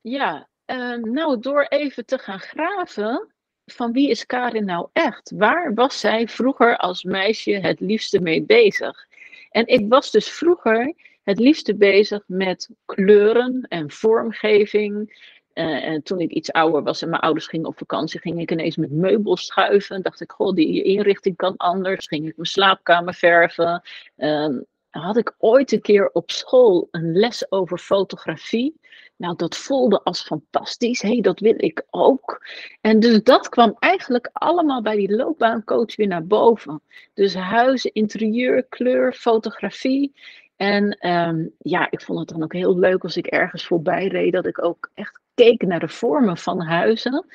[0.00, 3.34] Ja, uh, nou door even te gaan graven
[3.66, 5.32] van wie is Karin nou echt?
[5.36, 9.06] Waar was zij vroeger als meisje het liefste mee bezig?
[9.50, 15.22] En ik was dus vroeger het liefste bezig met kleuren en vormgeving.
[15.54, 18.50] Uh, en toen ik iets ouder was en mijn ouders gingen op vakantie, ging ik
[18.50, 20.02] ineens met meubels schuiven.
[20.02, 22.06] Dacht ik, goh, die inrichting kan anders.
[22.06, 23.82] Ging ik mijn slaapkamer verven.
[24.16, 24.56] Uh,
[25.02, 28.80] had ik ooit een keer op school een les over fotografie.
[29.16, 31.02] Nou, dat voelde als fantastisch.
[31.02, 32.46] Hé, hey, dat wil ik ook.
[32.80, 36.82] En dus dat kwam eigenlijk allemaal bij die loopbaancoach weer naar boven.
[37.14, 40.12] Dus huizen, interieur, kleur, fotografie.
[40.56, 44.32] En um, ja, ik vond het dan ook heel leuk als ik ergens voorbij reed,
[44.32, 47.26] dat ik ook echt keek naar de vormen van huizen.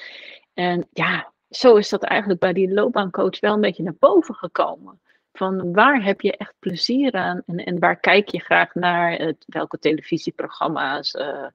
[0.53, 4.99] En ja, zo is dat eigenlijk bij die loopbaancoach wel een beetje naar boven gekomen.
[5.33, 9.11] Van waar heb je echt plezier aan en, en waar kijk je graag naar?
[9.11, 11.13] Het, welke televisieprogramma's?
[11.13, 11.47] Uh,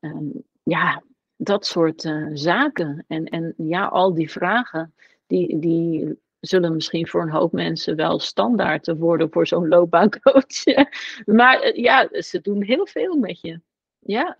[0.00, 1.02] um, ja,
[1.36, 3.04] dat soort uh, zaken.
[3.08, 4.94] En, en ja, al die vragen,
[5.26, 10.64] die, die zullen misschien voor een hoop mensen wel standaard te worden voor zo'n loopbaancoach.
[11.24, 13.60] maar uh, ja, ze doen heel veel met je.
[13.98, 14.36] Ja.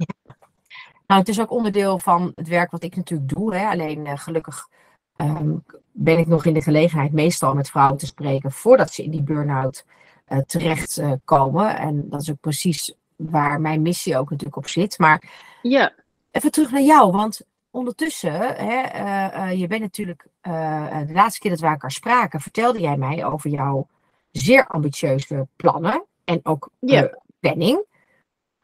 [1.06, 3.54] Nou, het is ook onderdeel van het werk wat ik natuurlijk doe.
[3.54, 3.66] Hè.
[3.66, 4.68] Alleen gelukkig
[5.16, 9.10] um, ben ik nog in de gelegenheid meestal met vrouwen te spreken voordat ze in
[9.10, 9.84] die burn-out
[10.28, 11.76] uh, terechtkomen.
[11.76, 14.98] en dat is ook precies waar mijn missie ook natuurlijk op zit.
[14.98, 15.92] Maar ja.
[16.30, 21.40] even terug naar jou, want ondertussen, hè, uh, uh, je bent natuurlijk, uh, de laatste
[21.40, 23.88] keer dat we elkaar spraken, vertelde jij mij over jouw
[24.30, 27.18] zeer ambitieuze plannen en ook ja.
[27.40, 27.84] planning.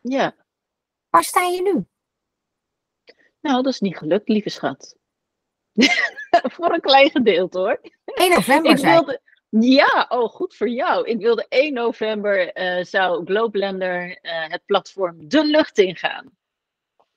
[0.01, 0.35] Ja.
[1.11, 1.85] Waar sta je nu?
[3.41, 4.97] Nou, dat is niet gelukt, lieve schat.
[6.55, 7.81] voor een klein gedeelte hoor.
[8.05, 11.07] 1 november ik wilde, Ja, oh goed voor jou.
[11.07, 12.51] Ik wilde 1 november
[12.83, 16.39] zou Globelander het platform de lucht ingaan.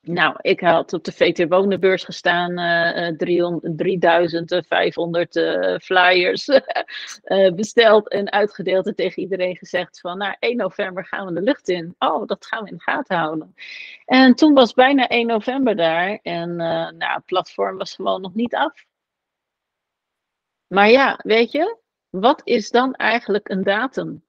[0.05, 8.09] Nou, ik had op de VT Wonenbeurs gestaan, uh, 300, 3500 uh, flyers uh, besteld
[8.09, 11.95] en uitgedeeld en tegen iedereen gezegd van, nou, 1 november gaan we de lucht in.
[11.99, 13.55] Oh, dat gaan we in de gaten houden.
[14.05, 18.55] En toen was bijna 1 november daar en nou, het platform was gewoon nog niet
[18.55, 18.85] af.
[20.67, 21.77] Maar ja, weet je,
[22.09, 24.23] wat is dan eigenlijk een datum?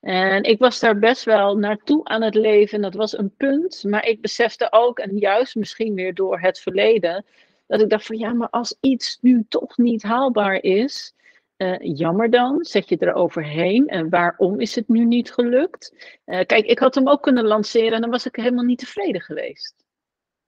[0.00, 2.80] En ik was daar best wel naartoe aan het leven.
[2.80, 3.84] Dat was een punt.
[3.84, 7.24] Maar ik besefte ook, en juist misschien weer door het verleden,
[7.66, 11.14] dat ik dacht van ja, maar als iets nu toch niet haalbaar is,
[11.56, 13.88] Uh, jammer dan, zet je er overheen.
[13.88, 15.94] En waarom is het nu niet gelukt?
[16.26, 19.20] Uh, kijk, ik had hem ook kunnen lanceren en dan was ik helemaal niet tevreden
[19.20, 19.74] geweest.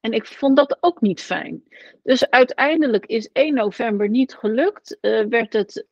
[0.00, 1.62] En ik vond dat ook niet fijn.
[2.02, 4.98] Dus uiteindelijk is 1 november niet gelukt.
[5.00, 5.86] Uh, werd het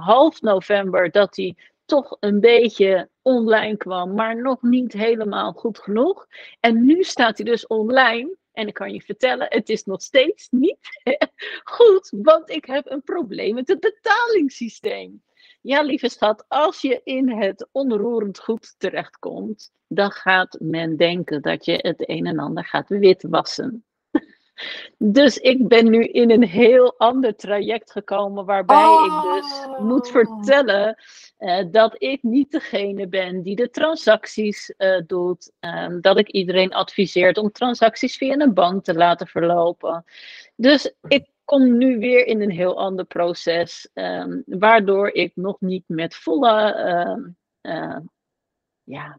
[0.00, 1.56] half november dat hij
[1.90, 6.26] toch een beetje online kwam, maar nog niet helemaal goed genoeg.
[6.60, 8.36] En nu staat hij dus online.
[8.52, 10.78] En ik kan je vertellen, het is nog steeds niet
[11.76, 15.22] goed, want ik heb een probleem met het betalingssysteem.
[15.60, 21.64] Ja, lieve schat, als je in het onroerend goed terechtkomt, dan gaat men denken dat
[21.64, 23.84] je het een en ander gaat witwassen.
[24.98, 30.12] Dus ik ben nu in een heel ander traject gekomen, waarbij ik dus moet oh.
[30.12, 30.96] vertellen
[31.38, 35.52] uh, dat ik niet degene ben die de transacties uh, doet.
[35.60, 40.04] Um, dat ik iedereen adviseert om transacties via een bank te laten verlopen.
[40.56, 45.84] Dus ik kom nu weer in een heel ander proces, um, waardoor ik nog niet
[45.86, 46.74] met volle.
[47.62, 47.96] Uh,
[48.82, 49.18] ja,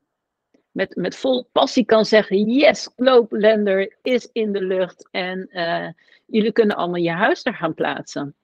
[0.72, 5.88] met, met vol passie kan zeggen: Yes, Globelender is in de lucht en uh,
[6.26, 8.36] jullie kunnen allemaal je huis daar gaan plaatsen.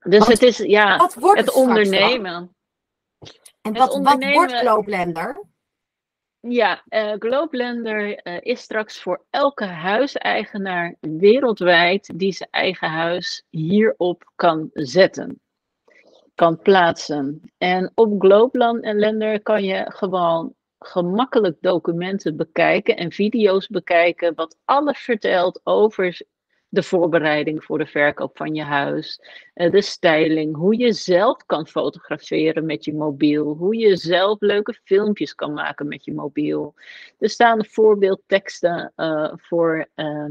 [0.00, 2.54] Dus het is ja, het, ondernemen.
[3.62, 5.44] En wat, wat wordt Globelender?
[6.40, 14.32] Ja, uh, Globelender uh, is straks voor elke huiseigenaar wereldwijd die zijn eigen huis hierop
[14.36, 15.40] kan zetten,
[16.34, 17.52] kan plaatsen.
[17.58, 20.54] En op Globelender kan je gewoon
[20.84, 26.20] gemakkelijk documenten bekijken en video's bekijken, wat alles vertelt over
[26.68, 29.20] de voorbereiding voor de verkoop van je huis,
[29.54, 34.80] eh, de styling, hoe je zelf kan fotograferen met je mobiel, hoe je zelf leuke
[34.84, 36.74] filmpjes kan maken met je mobiel.
[37.18, 40.30] Er staan voorbeeldteksten uh, voor uh,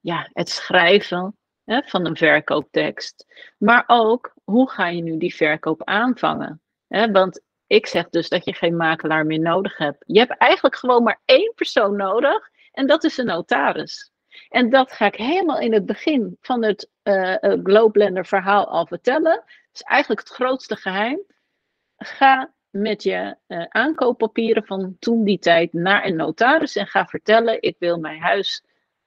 [0.00, 3.26] ja, het schrijven van een verkooptekst,
[3.58, 6.60] maar ook hoe ga je nu die verkoop aanvangen.
[6.88, 10.04] Want ik zeg dus dat je geen makelaar meer nodig hebt.
[10.06, 14.12] Je hebt eigenlijk gewoon maar één persoon nodig en dat is een notaris.
[14.48, 19.34] En dat ga ik helemaal in het begin van het uh, Globelender verhaal al vertellen.
[19.34, 21.22] Dat is eigenlijk het grootste geheim.
[21.96, 27.62] Ga met je uh, aankooppapieren van toen die tijd naar een notaris en ga vertellen:
[27.62, 28.64] ik wil mijn huis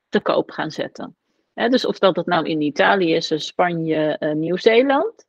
[0.09, 1.15] te koop gaan zetten.
[1.53, 5.27] dus of dat het nou in Italië is, Spanje, Nieuw-Zeeland.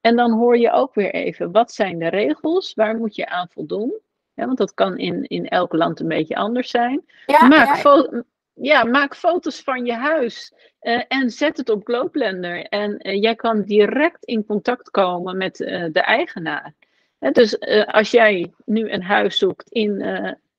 [0.00, 2.74] En dan hoor je ook weer even, wat zijn de regels?
[2.74, 4.00] Waar moet je aan voldoen?
[4.34, 7.04] Ja, want dat kan in, in elk land een beetje anders zijn.
[7.26, 8.22] Ja, maak, ja.
[8.54, 12.64] ja maak foto's van je huis uh, en zet het op Globelender.
[12.64, 16.74] En uh, jij kan direct in contact komen met uh, de eigenaar.
[17.18, 19.96] dus als jij nu een huis zoekt in,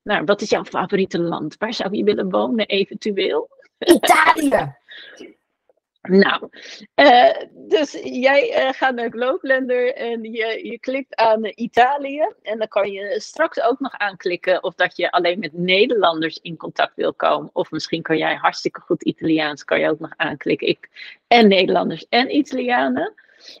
[0.02, 1.56] nou, wat is jouw favoriete land?
[1.58, 3.48] Waar zou je willen wonen eventueel?
[3.78, 4.74] Italië!
[6.02, 6.48] Nou,
[6.94, 12.32] uh, dus jij uh, gaat naar Globelender en je, je klikt aan Italië.
[12.42, 16.56] En dan kan je straks ook nog aanklikken of dat je alleen met Nederlanders in
[16.56, 17.50] contact wil komen.
[17.52, 20.68] Of misschien kan jij hartstikke goed Italiaans, kan je ook nog aanklikken.
[20.68, 20.88] Ik
[21.26, 23.14] en Nederlanders en Italianen.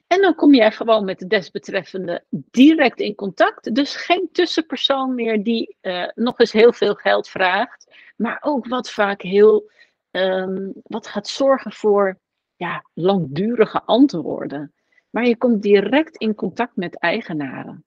[0.06, 3.74] En dan kom jij gewoon met de desbetreffende direct in contact.
[3.74, 5.76] Dus geen tussenpersoon meer die
[6.14, 7.94] nog eens heel veel geld vraagt.
[8.16, 9.70] Maar ook wat vaak heel,
[10.10, 12.20] um, wat gaat zorgen voor
[12.62, 14.72] ja, langdurige antwoorden.
[15.10, 17.84] Maar je komt direct in contact met eigenaren.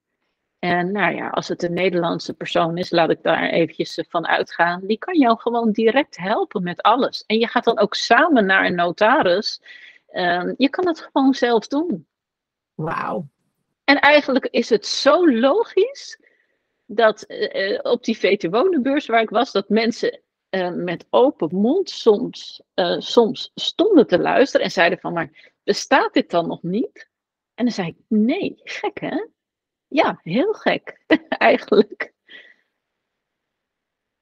[0.60, 4.82] En nou ja, als het een Nederlandse persoon is, laat ik daar eventjes van uitgaan.
[4.84, 7.24] Die kan jou gewoon direct helpen met alles.
[7.26, 9.62] En je gaat dan ook samen naar een notaris.
[10.12, 12.08] Uh, je kan het gewoon zelf doen.
[12.74, 13.28] Wauw.
[13.84, 16.20] En eigenlijk is het zo logisch
[16.86, 20.20] dat uh, op die VT Wonenbeurs waar ik was, dat mensen
[20.56, 26.13] uh, met open mond soms, uh, soms stonden te luisteren en zeiden van, maar bestaat
[26.13, 27.10] dit dan nog niet?
[27.54, 29.26] En dan zei ik, nee, gek hè?
[29.88, 32.13] Ja, heel gek eigenlijk.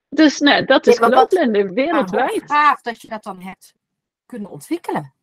[0.10, 1.10] Dus nou, dat is ja,
[1.74, 2.34] wereldwijd.
[2.34, 3.74] Ja, gaaf dat je dat dan hebt
[4.26, 5.14] kunnen ontwikkelen.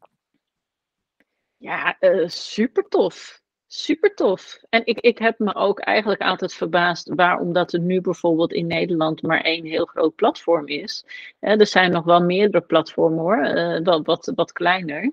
[1.56, 3.39] Ja, uh, super tof.
[3.72, 4.60] Super tof.
[4.68, 8.66] En ik, ik heb me ook eigenlijk altijd verbaasd waarom dat er nu bijvoorbeeld in
[8.66, 11.04] Nederland maar één heel groot platform is.
[11.38, 15.12] er zijn nog wel meerdere platformen hoor, uh, wel wat, wat kleiner.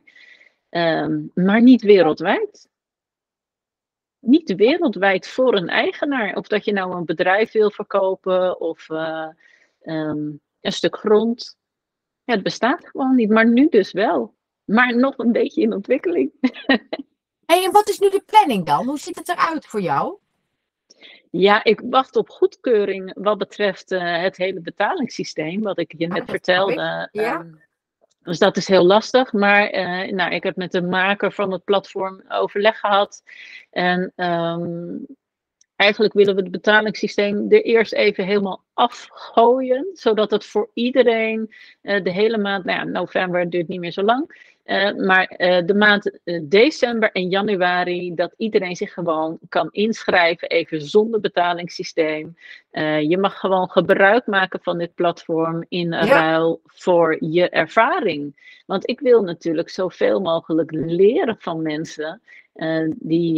[0.69, 2.69] Um, maar niet wereldwijd.
[4.19, 6.35] Niet wereldwijd voor een eigenaar.
[6.35, 9.27] Of dat je nou een bedrijf wil verkopen of uh,
[9.83, 11.57] um, een stuk grond.
[12.23, 14.35] Ja, het bestaat gewoon niet, maar nu dus wel.
[14.65, 16.31] Maar nog een beetje in ontwikkeling.
[17.47, 18.86] Hey, en wat is nu de planning dan?
[18.86, 20.17] Hoe ziet het eruit voor jou?
[21.31, 26.21] Ja, ik wacht op goedkeuring wat betreft uh, het hele betalingssysteem, wat ik je net
[26.21, 27.10] oh, vertelde.
[27.12, 27.45] Ja.
[28.23, 29.33] Dus dat is heel lastig.
[29.33, 33.23] Maar uh, nou, ik heb met de maker van het platform overleg gehad.
[33.69, 35.05] En um,
[35.75, 39.89] eigenlijk willen we het betalingssysteem er eerst even helemaal afgooien.
[39.93, 44.03] Zodat het voor iedereen uh, de hele maand, nou ja, november duurt niet meer zo
[44.03, 44.55] lang.
[44.67, 50.82] Uh, maar uh, de maand december en januari, dat iedereen zich gewoon kan inschrijven, even
[50.82, 52.38] zonder betalingssysteem.
[53.01, 56.06] je mag gewoon gebruik maken van dit platform in ja.
[56.06, 58.56] ruil voor je ervaring.
[58.65, 62.21] Want ik wil natuurlijk zoveel mogelijk leren van mensen
[62.95, 63.36] die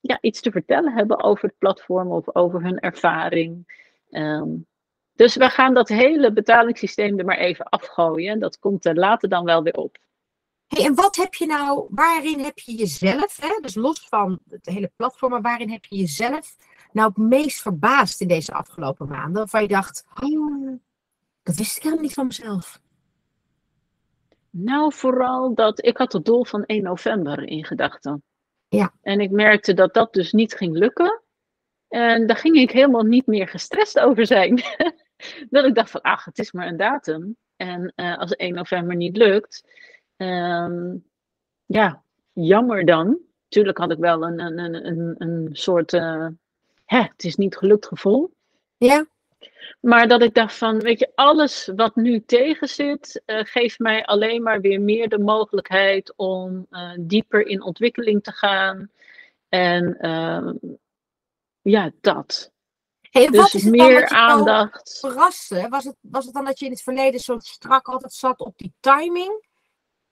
[0.00, 3.80] ja, iets te vertellen hebben over het platform of over hun ervaring.
[4.10, 4.66] Um,
[5.14, 8.38] dus we gaan dat hele betalingssysteem er maar even afgooien.
[8.38, 9.98] Dat komt er later dan wel weer op.
[10.72, 14.66] Hey, en wat heb je nou, waarin heb je jezelf, hè, dus los van het
[14.66, 16.56] hele platform, maar waarin heb je jezelf
[16.92, 19.34] nou het meest verbaasd in deze afgelopen maanden?
[19.34, 20.78] Waarvan je dacht, oh,
[21.42, 22.80] dat wist ik helemaal niet van mezelf.
[24.50, 28.22] Nou, vooral dat ik had het doel van 1 november in gedachten.
[28.68, 28.92] Ja.
[29.02, 31.22] En ik merkte dat dat dus niet ging lukken.
[31.88, 34.62] En daar ging ik helemaal niet meer gestrest over zijn.
[35.50, 37.36] dat ik dacht van, ach, het is maar een datum.
[37.56, 39.64] En uh, als 1 november niet lukt,
[40.16, 41.04] um,
[41.66, 43.18] ja, jammer dan.
[43.48, 46.26] Tuurlijk had ik wel een, een, een, een, een soort, uh,
[46.84, 48.34] hè, het is niet gelukt gevoel.
[48.76, 49.06] Ja.
[49.80, 54.04] Maar dat ik dacht van, weet je, alles wat nu tegen zit, uh, geeft mij
[54.04, 58.90] alleen maar weer meer de mogelijkheid om uh, dieper in ontwikkeling te gaan.
[59.48, 60.52] En uh,
[61.60, 62.52] ja, dat.
[63.00, 64.98] Hey, dus wat is meer aandacht.
[65.00, 65.70] Verrassen?
[65.70, 68.58] Was het, was het dan dat je in het verleden zo strak altijd zat op
[68.58, 69.50] die timing?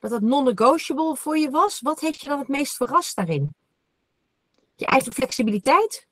[0.01, 1.81] Dat het non-negotiable voor je was?
[1.81, 3.55] Wat heeft je dan het meest verrast daarin?
[4.75, 6.09] Je eigen flexibiliteit?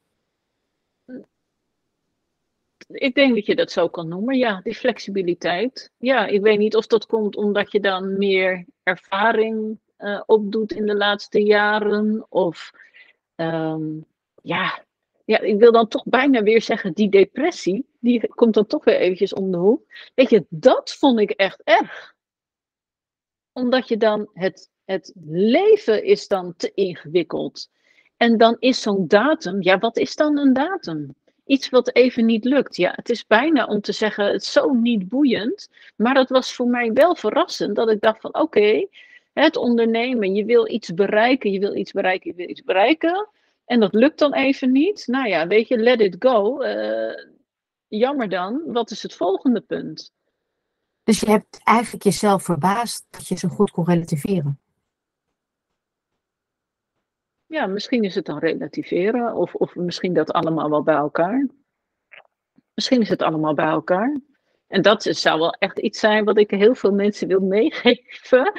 [2.88, 4.36] ik denk dat je dat zo kan noemen.
[4.36, 5.90] Ja, die flexibiliteit.
[5.98, 10.86] Ja, ik weet niet of dat komt omdat je dan meer ervaring uh, opdoet in
[10.86, 12.26] de laatste jaren.
[12.28, 12.72] Of
[13.36, 14.04] um,
[14.42, 14.84] ja,
[15.24, 18.96] ja, ik wil dan toch bijna weer zeggen, die depressie, die komt dan toch weer
[18.96, 19.82] eventjes om de hoek.
[20.14, 22.16] Weet je, dat vond ik echt erg.
[23.58, 27.70] Omdat je dan, het, het leven is dan te ingewikkeld.
[28.16, 31.14] En dan is zo'n datum, ja, wat is dan een datum?
[31.48, 32.76] iets wat even niet lukt.
[32.76, 35.68] Ja, het is bijna om te zeggen, het is zo niet boeiend.
[35.96, 38.86] Maar dat was voor mij wel verrassend, dat ik dacht van oké,
[39.32, 43.28] het ondernemen, je wil iets bereiken, je wil iets bereiken, je wil iets bereiken.
[43.64, 45.06] En dat lukt dan even niet.
[45.06, 46.62] Nou ja, weet je, let it go.
[46.62, 47.14] Uh,
[47.88, 50.12] jammer dan, wat is het volgende punt?
[51.08, 54.60] Dus je hebt eigenlijk jezelf verbaasd dat je zo goed kon relativeren
[57.48, 61.46] ja, misschien is het dan relativeren, of, of misschien dat allemaal wel bij elkaar.
[62.74, 64.20] Misschien is het allemaal bij elkaar.
[64.66, 68.52] En dat zou wel echt iets zijn wat ik heel veel mensen wil meegeven.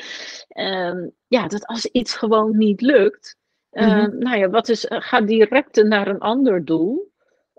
[0.58, 3.38] Um, ja, dat als iets gewoon niet lukt,
[3.72, 7.12] mm nou ja, wat is, ga direct naar een ander doel.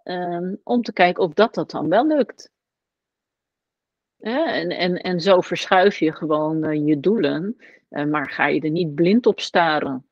[0.05, 2.51] Um, om te kijken of dat, dat dan wel lukt.
[4.21, 7.57] En, en, en zo verschuif je gewoon uh, je doelen.
[7.91, 10.05] Uh, maar ga je er niet blind op staren.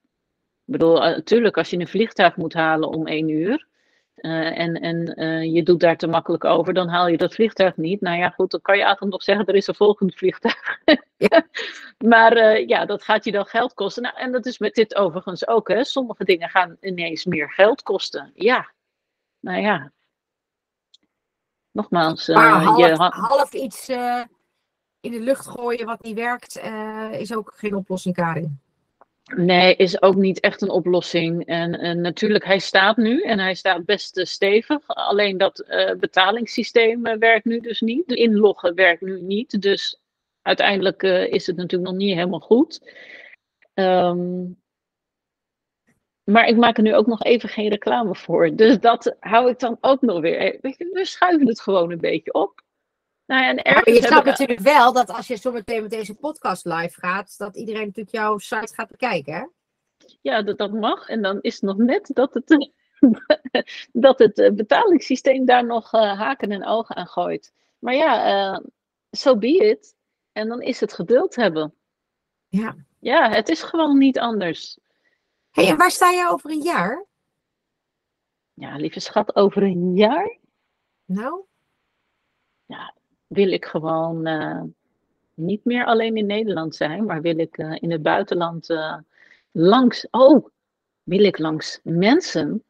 [0.64, 3.66] Ik bedoel, natuurlijk, eh, als je een vliegtuig moet halen om één uur.
[4.16, 7.76] Uh, en en uh, je doet daar te makkelijk over, dan haal je dat vliegtuig
[7.76, 8.00] niet.
[8.00, 10.78] Nou ja, goed, dan kan je altijd nog zeggen, er is een volgend vliegtuig.
[11.98, 14.02] Maar uh, ja, dat gaat je dan geld kosten.
[14.02, 15.68] Nou, en dat is met dit overigens ook.
[15.68, 15.84] Hè.
[15.84, 18.32] Sommige dingen gaan ineens meer geld kosten.
[18.34, 18.72] Ja,
[19.40, 19.92] nou ja.
[21.72, 22.28] Nogmaals.
[22.28, 23.88] Maar half, je half iets
[25.00, 26.60] in de lucht gooien wat niet werkt,
[27.10, 28.60] is ook geen oplossing, Karin.
[29.36, 31.46] Nee, is ook niet echt een oplossing.
[31.46, 34.86] En, en natuurlijk, hij staat nu en hij staat best stevig.
[34.86, 38.10] Alleen dat uh, betalingssysteem uh, werkt nu dus niet.
[38.10, 39.62] Inloggen werkt nu niet.
[39.62, 40.00] Dus
[40.42, 42.92] uiteindelijk uh, is het natuurlijk nog niet helemaal goed.
[43.74, 44.60] Um,
[46.30, 48.54] maar ik maak er nu ook nog even geen reclame voor.
[48.54, 50.58] Dus dat hou ik dan ook nog weer.
[50.60, 52.62] We schuiven het gewoon een beetje op.
[53.26, 56.64] Nou ja, en maar je snapt natuurlijk wel dat als je zometeen met deze podcast
[56.64, 59.34] live gaat, dat iedereen natuurlijk jouw site gaat bekijken.
[59.34, 59.44] Hè?
[60.20, 61.08] Ja, dat, dat mag.
[61.08, 62.70] En dan is het nog net dat het,
[63.92, 67.52] dat het eh, betalingssysteem daar nog uh, haken en ogen aan gooit.
[67.78, 68.58] Maar ja, uh,
[69.10, 69.94] so be it.
[70.32, 71.74] En dan is het geduld hebben.
[72.48, 72.76] Ja.
[73.00, 74.78] Ja, het is gewoon niet anders.
[75.58, 77.04] Hey, en waar sta je over een jaar?
[78.54, 80.38] Ja, lieve schat, over een jaar?
[81.04, 81.44] Nou?
[82.66, 82.94] Ja,
[83.26, 84.62] wil ik gewoon uh,
[85.34, 88.96] niet meer alleen in Nederland zijn, maar wil ik uh, in het buitenland uh,
[89.52, 90.06] langs.
[90.10, 90.46] Oh,
[91.02, 92.62] wil ik langs mensen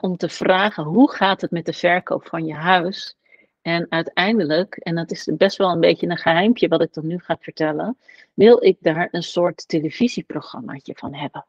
[0.00, 3.16] om te vragen hoe gaat het met de verkoop van je huis.
[3.64, 7.18] En uiteindelijk, en dat is best wel een beetje een geheimpje wat ik dan nu
[7.18, 7.98] ga vertellen,
[8.34, 11.46] wil ik daar een soort televisieprogrammaatje van hebben.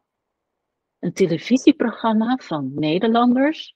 [1.00, 3.76] Een televisieprogramma van Nederlanders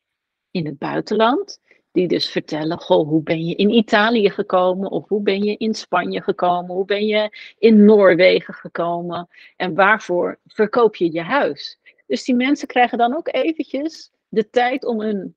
[0.51, 1.59] in het buitenland,
[1.91, 4.91] die dus vertellen, goh, hoe ben je in Italië gekomen?
[4.91, 6.75] Of hoe ben je in Spanje gekomen?
[6.75, 9.27] Hoe ben je in Noorwegen gekomen?
[9.55, 11.79] En waarvoor verkoop je je huis?
[12.07, 15.35] Dus die mensen krijgen dan ook eventjes de tijd om hun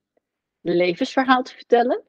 [0.60, 2.02] levensverhaal te vertellen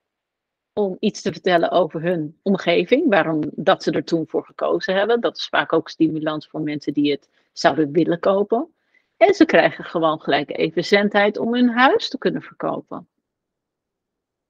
[0.74, 5.22] om iets te vertellen over hun omgeving, waarom dat ze er toen voor gekozen hebben.
[5.22, 8.74] Dat is vaak ook stimulans voor mensen die het zouden willen kopen.
[9.18, 13.08] En ze krijgen gewoon gelijk even zendheid om hun huis te kunnen verkopen.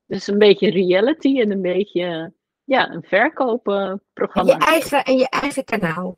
[0.05, 4.53] Dus een beetje reality en een beetje ja, een verkoopprogramma.
[4.53, 6.17] En je eigen, en je eigen kanaal.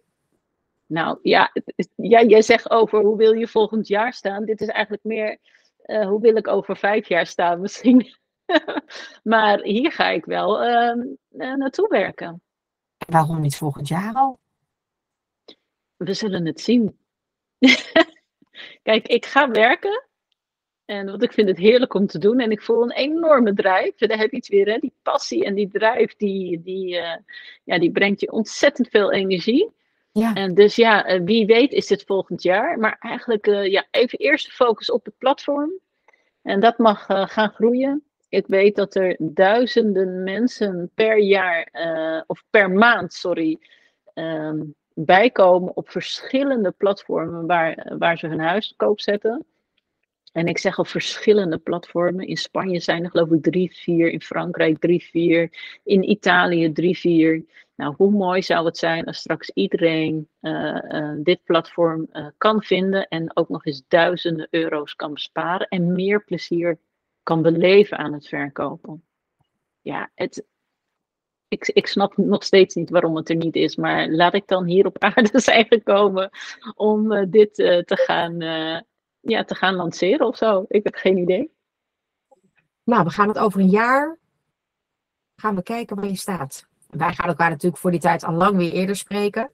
[0.86, 1.52] Nou ja,
[1.96, 4.46] ja, jij zegt over hoe wil je volgend jaar staan.
[4.46, 5.38] Dit is eigenlijk meer
[5.86, 8.16] uh, hoe wil ik over vijf jaar staan misschien.
[9.24, 12.42] maar hier ga ik wel uh, naartoe werken.
[12.98, 14.40] Waarom niet volgend jaar al?
[15.96, 16.98] We zullen het zien.
[18.84, 20.04] Kijk, ik ga werken.
[20.86, 22.40] En want ik vind het heerlijk om te doen.
[22.40, 23.96] En ik voel een enorme drijf.
[23.96, 24.78] Daar heb je iets weer, hè?
[24.78, 27.16] die passie en die drijf, die, die, uh,
[27.64, 29.72] ja, die brengt je ontzettend veel energie.
[30.12, 30.34] Ja.
[30.34, 32.80] En dus ja, uh, wie weet is dit volgend jaar.
[32.80, 35.72] Maar eigenlijk uh, ja, even eerst focus op het platform.
[36.42, 38.05] En dat mag gaan groeien.
[38.36, 43.60] Ik weet dat er duizenden mensen per jaar, uh, of per maand, sorry,
[44.14, 49.46] um, bijkomen op verschillende platformen waar, waar ze hun huis te koop zetten.
[50.32, 52.28] En ik zeg al verschillende platformen.
[52.28, 54.12] In Spanje zijn er geloof ik drie, vier.
[54.12, 55.50] In Frankrijk drie, vier.
[55.84, 57.46] In Italië drie, vier.
[57.76, 63.08] Nou, hoe mooi zou het zijn als straks iedereen uh, uh, dit platform kan vinden
[63.08, 66.80] en ook nog eens duizenden euro's kan besparen en meer plezier
[67.26, 69.04] kan beleven aan het verkopen.
[69.82, 70.46] Ja, het,
[71.48, 74.66] ik, ik snap nog steeds niet waarom het er niet is, maar laat ik dan
[74.66, 76.30] hier op aarde zijn gekomen
[76.76, 78.80] om uh, dit uh, te, gaan, uh,
[79.20, 80.66] ja, te gaan lanceren of zo.
[80.68, 81.54] Ik heb geen idee.
[82.84, 84.20] Nou, we gaan het over een jaar
[85.36, 86.68] gaan we kijken waar je staat.
[86.90, 89.52] Wij gaan elkaar natuurlijk voor die tijd al lang weer eerder spreken.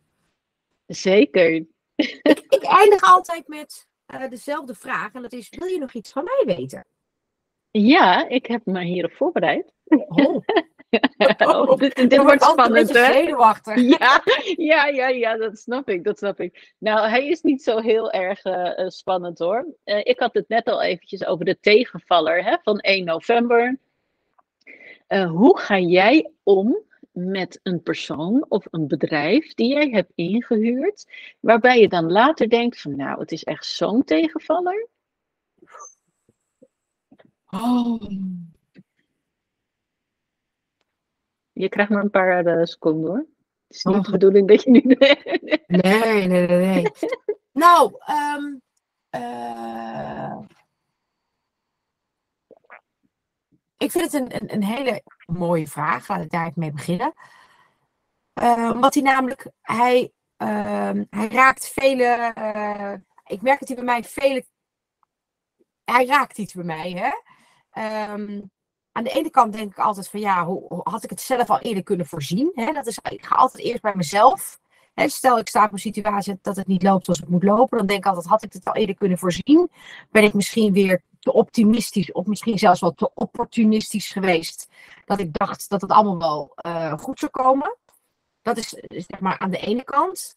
[0.85, 1.65] Zeker.
[1.95, 3.87] Ik, ik eindig altijd met
[4.29, 6.85] dezelfde vraag en dat is, wil je nog iets van mij weten?
[7.71, 9.73] Ja, ik heb me hierop voorbereid.
[9.85, 10.41] Oh.
[11.37, 13.19] oh, dit, dit wordt spannend, hè?
[13.75, 14.23] Ja,
[14.55, 16.73] ja, ja, ja, dat snap ik, dat snap ik.
[16.77, 19.65] Nou, hij is niet zo heel erg uh, spannend, hoor.
[19.85, 23.77] Uh, ik had het net al eventjes over de tegenvaller hè, van 1 november.
[25.07, 26.77] Uh, hoe ga jij om
[27.11, 31.05] met een persoon of een bedrijf die jij hebt ingehuurd,
[31.39, 34.87] waarbij je dan later denkt van, nou, het is echt zo'n tegenvaller
[37.51, 38.01] Oh.
[41.51, 43.25] Je krijgt maar een paar uh, seconden hoor.
[43.67, 44.03] Het is niet oh.
[44.03, 44.81] de bedoeling dat je nu.
[45.81, 46.91] nee, nee, nee, nee.
[47.51, 47.93] nou,
[48.35, 48.61] um,
[49.15, 50.37] uh...
[53.77, 56.07] ik vind het een, een, een, hele mooie vraag.
[56.07, 57.13] Laat ik daar mee beginnen.
[58.33, 62.93] Uh, omdat hij namelijk, hij, uh, hij raakt vele, uh,
[63.25, 64.45] ik merk dat hij bij mij vele,
[65.83, 67.09] hij raakt iets bij mij, hè.
[67.77, 68.51] Um,
[68.91, 71.59] aan de ene kant denk ik altijd van ja, hoe, had ik het zelf al
[71.59, 72.51] eerder kunnen voorzien?
[72.73, 74.59] Dat is, ik ga altijd eerst bij mezelf.
[74.95, 77.87] Stel ik sta op een situatie dat het niet loopt zoals het moet lopen, dan
[77.87, 79.69] denk ik altijd, had ik het al eerder kunnen voorzien?
[80.09, 84.69] Ben ik misschien weer te optimistisch of misschien zelfs wel te opportunistisch geweest,
[85.05, 87.77] dat ik dacht dat het allemaal wel uh, goed zou komen?
[88.41, 90.35] Dat is zeg maar aan de ene kant.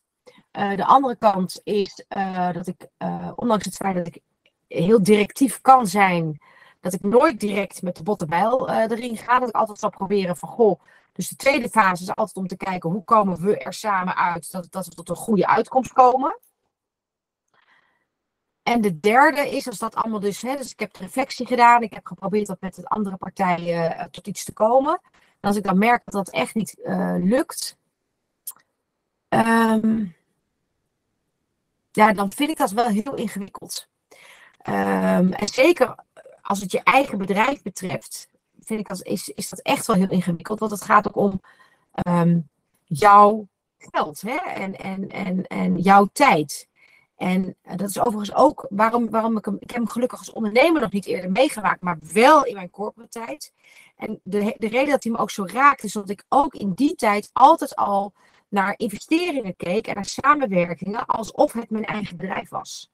[0.53, 2.05] Uh, de andere kant is
[2.53, 2.89] dat ik,
[3.35, 4.21] ondanks het feit dat ik
[4.67, 6.39] heel directief kan zijn,
[6.85, 9.39] dat ik nooit direct met de botte bijl uh, erin ga.
[9.39, 10.81] Dat ik altijd zal proberen van, goh,
[11.13, 14.51] dus de tweede fase is altijd om te kijken hoe komen we er samen uit
[14.51, 16.39] dat, dat we tot een goede uitkomst komen.
[18.63, 21.93] En de derde is, als dat allemaal dus, hè, dus ik heb reflectie gedaan, ik
[21.93, 25.01] heb geprobeerd dat met de andere partijen uh, tot iets te komen.
[25.13, 27.77] En als ik dan merk dat dat echt niet uh, lukt,
[29.29, 30.17] um,
[31.91, 33.89] ja, dan vind ik dat wel heel ingewikkeld.
[34.69, 35.95] Um, en zeker
[36.47, 38.29] als het je eigen bedrijf betreft,
[38.61, 40.59] vind ik dat, is, is dat echt wel heel ingewikkeld.
[40.59, 41.41] Want het gaat ook om
[42.09, 42.49] um,
[42.85, 44.37] jouw geld hè?
[44.37, 46.69] En, en, en, en jouw tijd.
[47.17, 50.81] En dat is overigens ook waarom, waarom ik hem, ik heb hem gelukkig als ondernemer
[50.81, 53.53] nog niet eerder meegemaakt, maar wel in mijn corporate tijd.
[53.97, 56.73] En de, de reden dat hij me ook zo raakt, is dat ik ook in
[56.73, 58.13] die tijd altijd al
[58.49, 62.91] naar investeringen keek en naar samenwerkingen alsof het mijn eigen bedrijf was.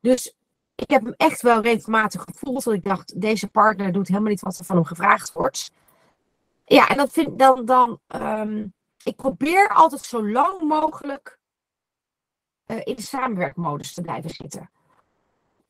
[0.00, 0.34] Dus
[0.74, 2.64] ik heb hem echt wel regelmatig gevoeld.
[2.64, 5.72] Dat ik dacht, deze partner doet helemaal niet wat er van hem gevraagd wordt.
[6.64, 8.66] ja, en dat vind dan, dan ehm,
[9.04, 11.38] ik probeer altijd zo lang mogelijk
[12.64, 14.70] eh, in de samenwerkmodus te blijven zitten.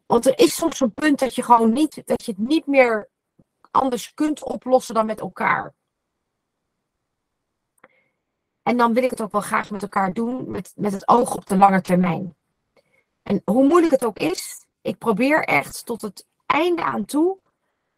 [0.07, 3.09] Want er is soms een punt dat je gewoon niet, dat je het niet meer
[3.71, 5.75] anders kunt oplossen dan met elkaar.
[8.63, 11.35] En dan wil ik het ook wel graag met elkaar doen, met, met het oog
[11.35, 12.37] op de lange termijn.
[13.23, 14.54] En hoe moeilijk het ook is,
[14.85, 17.39] ik probeer echt tot het einde aan toe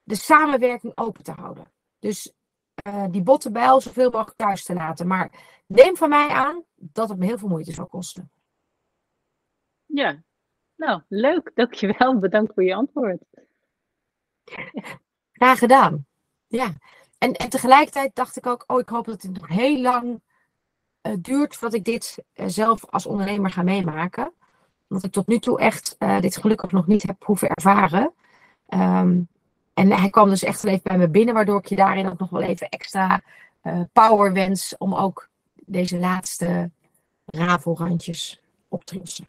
[0.02, 1.70] de samenwerking open te houden.
[1.98, 2.32] Dus
[2.86, 5.06] uh, die bottenbijl zoveel mogelijk thuis te laten.
[5.06, 5.30] Maar
[5.66, 8.30] neem van mij aan dat het me heel veel moeite zal kosten.
[9.86, 10.22] Ja,
[10.76, 11.50] nou leuk.
[11.54, 12.18] Dankjewel.
[12.18, 13.22] Bedankt voor je antwoord.
[15.32, 16.06] Graag gedaan.
[16.46, 16.74] Ja.
[17.18, 20.22] En, en tegelijkertijd dacht ik ook, oh, ik hoop dat het nog heel lang
[21.02, 24.34] uh, duurt voordat ik dit uh, zelf als ondernemer ga meemaken.
[24.86, 28.12] Want ik tot nu toe echt uh, dit gelukkig nog niet heb hoeven ervaren.
[28.68, 29.28] Um,
[29.74, 32.18] en hij kwam dus echt wel even bij me binnen, waardoor ik je daarin ook
[32.18, 33.22] nog wel even extra
[33.92, 36.70] power wens om ook deze laatste
[37.26, 39.26] rafelrandjes op te lossen.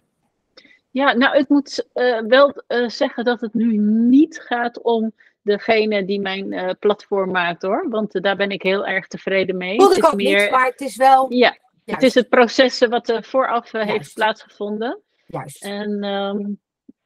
[0.92, 6.06] Ja, nou, ik moet uh, wel uh, zeggen dat het nu niet gaat om degene
[6.06, 7.90] die mijn uh, platform maakt hoor.
[7.90, 9.82] Want daar ben ik heel erg tevreden mee.
[9.82, 10.42] Voel ik ook meer...
[10.42, 11.34] niet, maar het is wel.
[11.34, 11.62] Ja, Juist.
[11.84, 15.00] het is het proces wat vooraf heeft plaatsgevonden.
[15.28, 15.64] Juist.
[15.64, 16.60] En um,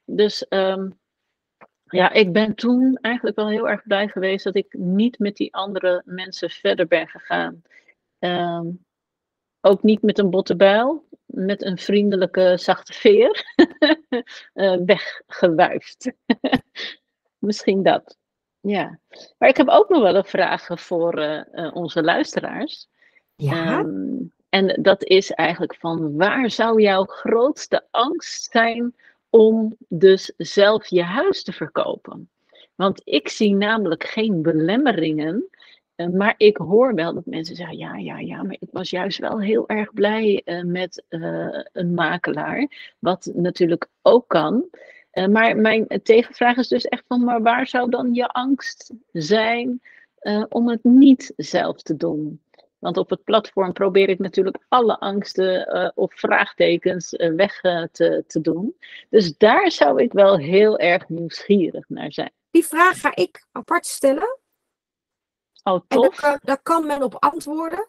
[0.05, 0.99] dus um,
[1.83, 5.53] ja, ik ben toen eigenlijk wel heel erg blij geweest dat ik niet met die
[5.53, 7.61] andere mensen verder ben gegaan.
[8.19, 8.85] Um,
[9.61, 13.45] ook niet met een botte bijl, met een vriendelijke zachte veer
[14.53, 16.11] uh, weggewuifd.
[17.37, 18.17] Misschien dat.
[18.59, 18.99] Ja.
[19.37, 22.89] Maar ik heb ook nog wel een vraag voor uh, uh, onze luisteraars.
[23.35, 23.79] Ja.
[23.79, 28.95] Um, en dat is eigenlijk van waar zou jouw grootste angst zijn
[29.29, 32.29] om dus zelf je huis te verkopen?
[32.75, 35.49] Want ik zie namelijk geen belemmeringen
[36.01, 39.17] uh, maar ik hoor wel dat mensen zeggen: ja, ja, ja, maar ik was juist
[39.17, 42.93] wel heel erg blij uh, met uh, een makelaar.
[42.99, 44.65] Wat natuurlijk ook kan.
[45.29, 49.81] maar mijn tegenvraag is dus echt van: maar waar zou dan je angst zijn
[50.49, 52.41] om het niet zelf te doen?
[52.81, 57.61] Want op het platform probeer ik natuurlijk alle angsten of vraagtekens weg
[57.91, 58.75] te, te doen.
[59.09, 62.31] Dus daar zou ik wel heel erg nieuwsgierig naar zijn.
[62.51, 64.39] Die vraag ga ik apart stellen.
[65.63, 66.23] Oh, tof.
[66.23, 67.87] En daar, kan men op antwoorden.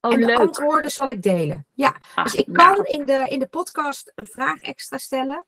[0.00, 0.38] Oh, en de leuk.
[0.38, 1.66] antwoorden zal ik delen.
[1.72, 2.74] Ja, ah, dus ik nou.
[2.74, 5.44] kan in de, in de podcast een vraag extra stellen.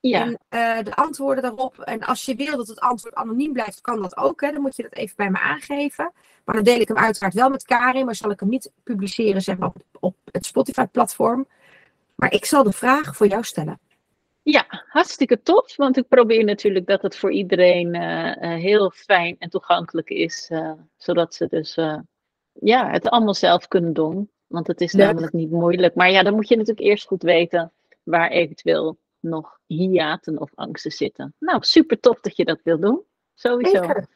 [0.00, 0.34] Ja.
[0.48, 1.78] En de antwoorden daarop.
[1.78, 4.40] En als je wil dat het antwoord anoniem blijft, kan dat ook.
[4.40, 4.52] Hè.
[4.52, 6.12] Dan moet je dat even bij me aangeven.
[6.44, 8.04] Maar dan deel ik hem uiteraard wel met Karin.
[8.04, 11.46] Maar zal ik hem niet publiceren zeg maar, op, op het Spotify-platform.
[12.14, 13.80] Maar ik zal de vraag voor jou stellen.
[14.42, 15.76] Ja, hartstikke tof.
[15.76, 20.48] Want ik probeer natuurlijk dat het voor iedereen uh, uh, heel fijn en toegankelijk is.
[20.52, 21.74] Uh, zodat ze dus
[22.52, 24.30] ja, het allemaal zelf kunnen doen.
[24.46, 25.94] Want het is namelijk niet moeilijk.
[25.94, 27.72] Maar ja, dan moet je natuurlijk eerst goed weten
[28.02, 31.34] waar eventueel nog hiaten of angsten zitten.
[31.38, 33.02] Nou, super tof dat je dat wil doen.
[33.34, 33.82] Sowieso.
[33.82, 34.06] Zeker.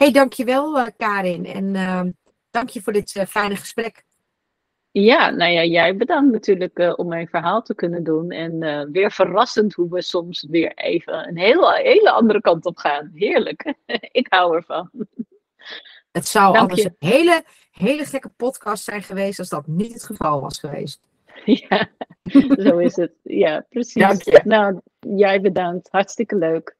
[0.00, 1.46] Hey, dankjewel Karin.
[1.46, 2.10] En ehm,
[2.50, 4.04] dank je voor dit fijne gesprek.
[4.92, 8.30] Ja, nou ja, jij bedankt natuurlijk uh, om mijn verhaal te kunnen doen.
[8.30, 12.76] En uh, weer verrassend hoe we soms weer even een hele, hele andere kant op
[12.78, 13.10] gaan.
[13.14, 13.74] Heerlijk.
[14.20, 14.90] Ik hou ervan.
[16.12, 16.94] Het zou Dank anders je.
[16.98, 21.00] een hele, hele gekke podcast zijn geweest als dat niet het geval was geweest.
[21.44, 21.88] Ja,
[22.58, 23.12] zo is het.
[23.22, 24.02] Ja, precies.
[24.02, 24.40] Dank je.
[24.44, 25.88] Nou, jij bedankt.
[25.90, 26.76] Hartstikke leuk.